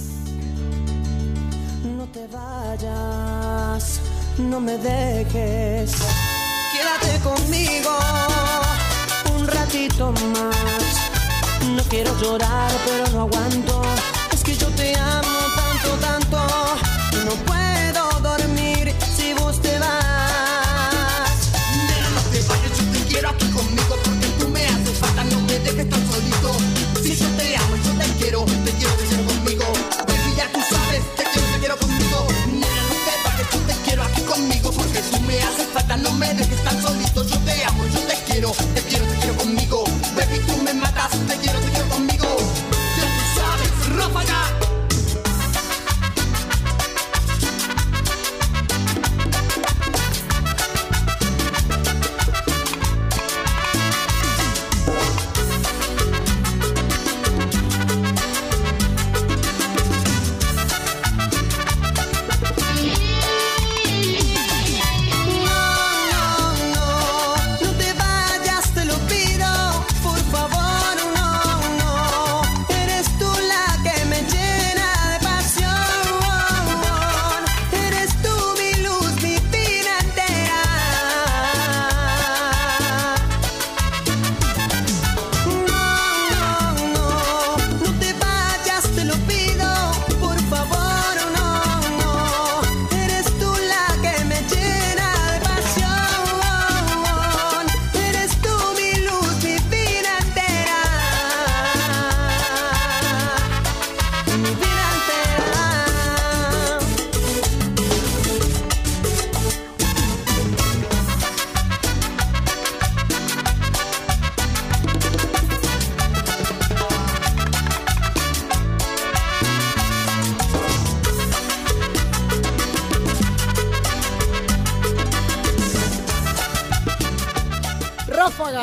[4.37, 5.93] No me dejes.
[6.71, 7.89] Quédate conmigo
[9.35, 11.09] un ratito más.
[11.75, 13.81] No quiero llorar, pero no aguanto.
[14.31, 16.37] Es que yo te amo tanto, tanto.
[17.25, 17.66] No puedo
[38.53, 39.84] quiero, te quiero, te quiero conmigo.
[40.15, 41.76] Baby, tú me matas, te quiero, te quiero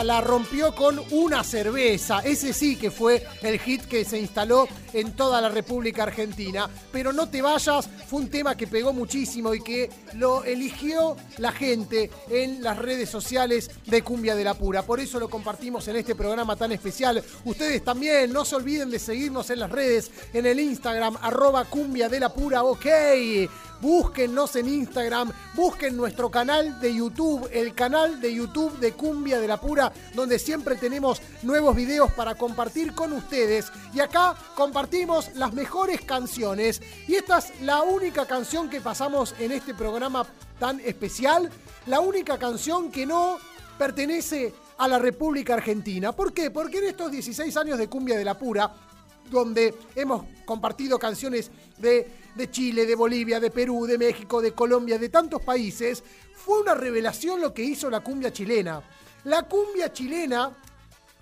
[0.05, 2.21] la rompió con una cerveza.
[2.21, 6.69] Ese sí que fue el hit que se instaló en toda la República Argentina.
[6.93, 11.53] Pero no te vayas, fue un tema que pegó muchísimo y que lo eligió la
[11.53, 14.83] gente en las redes sociales de Cumbia de la Pura.
[14.83, 17.23] Por eso lo compartimos en este programa tan especial.
[17.45, 22.09] Ustedes también, no se olviden de seguirnos en las redes, en el Instagram, arroba Cumbia
[22.09, 22.87] de la Pura, ok.
[23.81, 29.49] Búsquennos en Instagram, busquen nuestro canal de YouTube, el canal de YouTube de Cumbia de
[29.49, 33.71] la Pura, donde siempre tenemos nuevos videos para compartir con ustedes.
[33.93, 36.81] Y acá compartimos las mejores canciones.
[37.07, 40.25] Y esta es la única canción que pasamos en este programa
[40.59, 41.24] tan especial,
[41.87, 43.39] la única canción que no
[43.79, 46.13] pertenece a la República Argentina.
[46.13, 46.51] ¿Por qué?
[46.51, 48.71] Porque en estos 16 años de Cumbia de la Pura,
[49.31, 54.99] donde hemos compartido canciones de, de, Chile, de Bolivia, de Perú, de México, de Colombia,
[54.99, 58.83] de tantos países, fue una revelación lo que hizo la cumbia chilena.
[59.25, 60.55] La cumbia chilena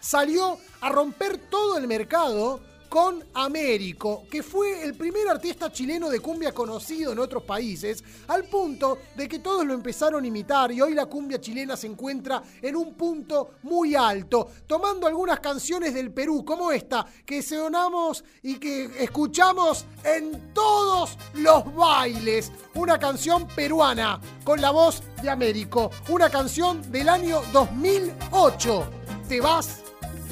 [0.01, 2.61] salió a romper todo el mercado
[2.93, 8.45] con Américo, que fue el primer artista chileno de cumbia conocido en otros países, al
[8.45, 12.43] punto de que todos lo empezaron a imitar y hoy la cumbia chilena se encuentra
[12.61, 18.59] en un punto muy alto, tomando algunas canciones del Perú, como esta, que sonamos y
[18.59, 22.53] que escuchamos en todos los bailes.
[22.75, 28.91] Una canción peruana con la voz de Américo, una canción del año 2008.
[29.31, 29.83] Te vas,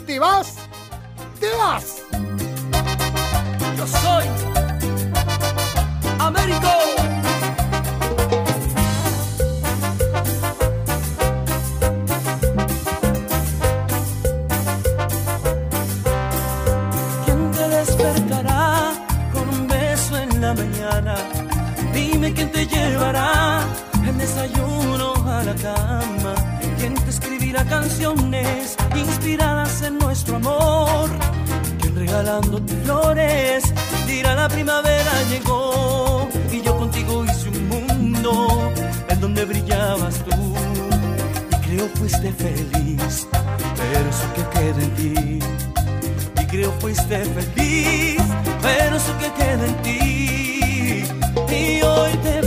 [0.04, 0.56] te vas,
[1.40, 2.49] te vas.
[3.80, 4.26] Yo soy
[6.18, 6.68] Américo.
[17.24, 18.92] ¿Quién te despertará
[19.32, 21.14] con un beso en la mañana?
[21.94, 23.60] Dime quién te llevará
[24.06, 26.34] el desayuno a la cama.
[26.78, 31.08] ¿Quién te escribirá canciones inspiradas en nuestro amor?
[32.00, 33.62] Regalándote flores.
[34.06, 38.72] Dirá la primavera llegó y yo contigo hice un mundo
[39.08, 40.54] en donde brillabas tú.
[41.52, 43.28] Y creo fuiste feliz,
[43.76, 45.38] pero eso que queda en ti.
[46.42, 48.22] Y creo fuiste feliz,
[48.62, 51.04] pero eso que queda en ti.
[51.54, 52.39] Y hoy te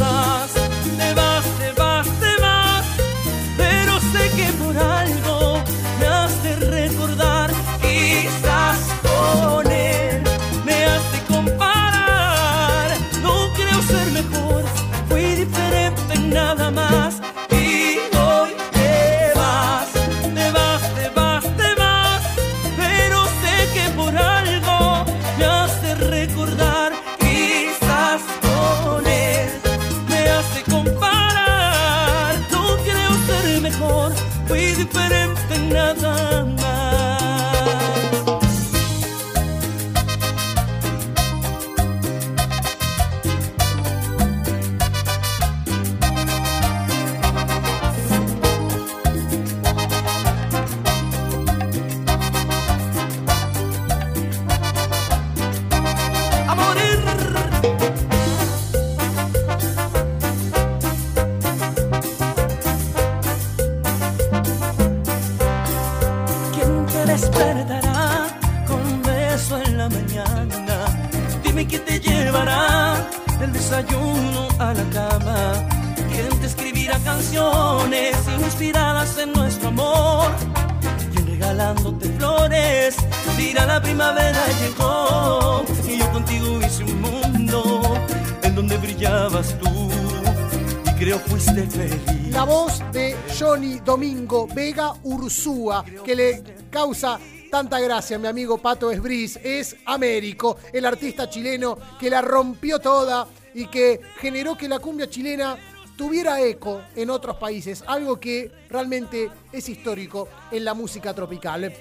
[95.34, 97.20] Ursúa, que le causa
[97.50, 103.28] tanta gracia mi amigo Pato Esbris, es Américo, el artista chileno que la rompió toda
[103.56, 105.58] y que generó que la cumbia chilena
[105.98, 111.74] tuviera eco en otros países, algo que realmente es histórico en la música tropical.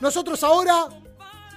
[0.00, 0.86] Nosotros ahora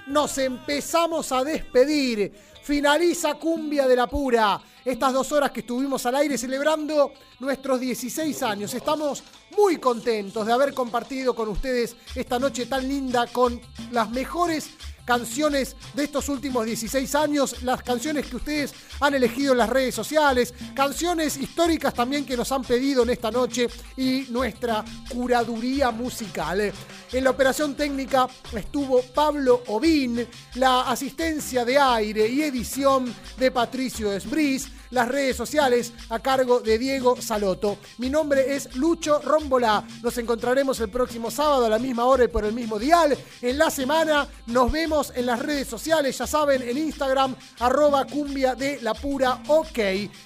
[0.08, 2.32] nos empezamos a despedir.
[2.64, 4.60] Finaliza Cumbia de la Pura.
[4.84, 8.74] Estas dos horas que estuvimos al aire celebrando nuestros 16 años.
[8.74, 9.22] Estamos
[9.56, 13.58] muy contentos de haber compartido con ustedes esta noche tan linda con
[13.92, 14.68] las mejores
[15.04, 19.94] canciones de estos últimos 16 años, las canciones que ustedes han elegido en las redes
[19.94, 26.72] sociales, canciones históricas también que nos han pedido en esta noche y nuestra curaduría musical.
[27.12, 34.12] En la operación técnica estuvo Pablo Ovín, la asistencia de aire y edición de Patricio
[34.12, 37.78] Esbris, las redes sociales a cargo de Diego Saloto.
[37.98, 39.84] Mi nombre es Lucho Rombolá.
[40.02, 43.18] Nos encontraremos el próximo sábado a la misma hora y por el mismo dial.
[43.42, 48.54] En la semana nos vemos en las redes sociales, ya saben, en Instagram, arroba cumbia
[48.54, 49.78] de la pura ok.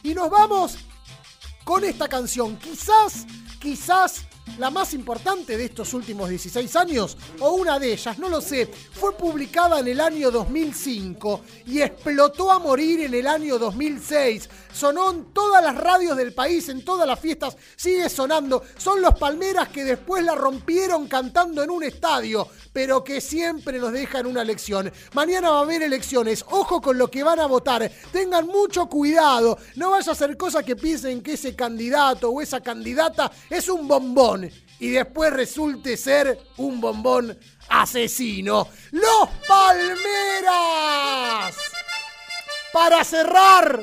[0.03, 0.77] Y nos vamos
[1.65, 2.57] con esta canción.
[2.59, 3.27] Quizás,
[3.59, 4.28] quizás
[4.59, 8.67] la más importante de estos últimos 16 años, o una de ellas, no lo sé,
[8.67, 14.49] fue publicada en el año 2005 y explotó a morir en el año 2006.
[14.73, 18.63] Sonó en todas las radios del país, en todas las fiestas, sigue sonando.
[18.77, 23.93] Son los Palmeras que después la rompieron cantando en un estadio, pero que siempre nos
[23.93, 24.93] dejan una lección.
[25.15, 29.59] Mañana va a haber elecciones, ojo con lo que van a votar, tengan mucho cuidado,
[29.77, 33.89] no vaya a hacer cosas que piensen que ese candidato o esa candidata es un
[33.89, 34.38] bombón
[34.79, 37.39] y después resulte ser un bombón
[37.69, 38.69] asesino.
[38.93, 40.47] ¡Los Palmeras!
[42.73, 43.81] Para cerrar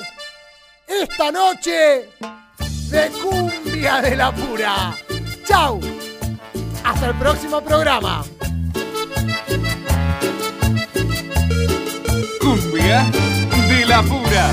[0.88, 2.10] esta noche
[2.90, 4.96] de cumbia de la pura.
[5.46, 5.80] ¡Chao!
[6.84, 8.24] Hasta el próximo programa.
[12.40, 13.06] Cumbia
[13.68, 14.52] de la pura.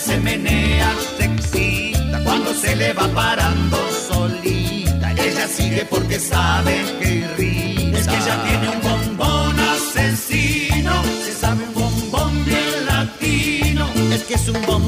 [0.00, 3.76] Se menea, se excita, cuando se le va parando
[4.08, 7.98] solita, ella sigue porque sabe que irrita.
[7.98, 10.92] Es que ella tiene un bombón asesino,
[11.24, 14.79] se sabe un bombón bien latino, es que es un bombón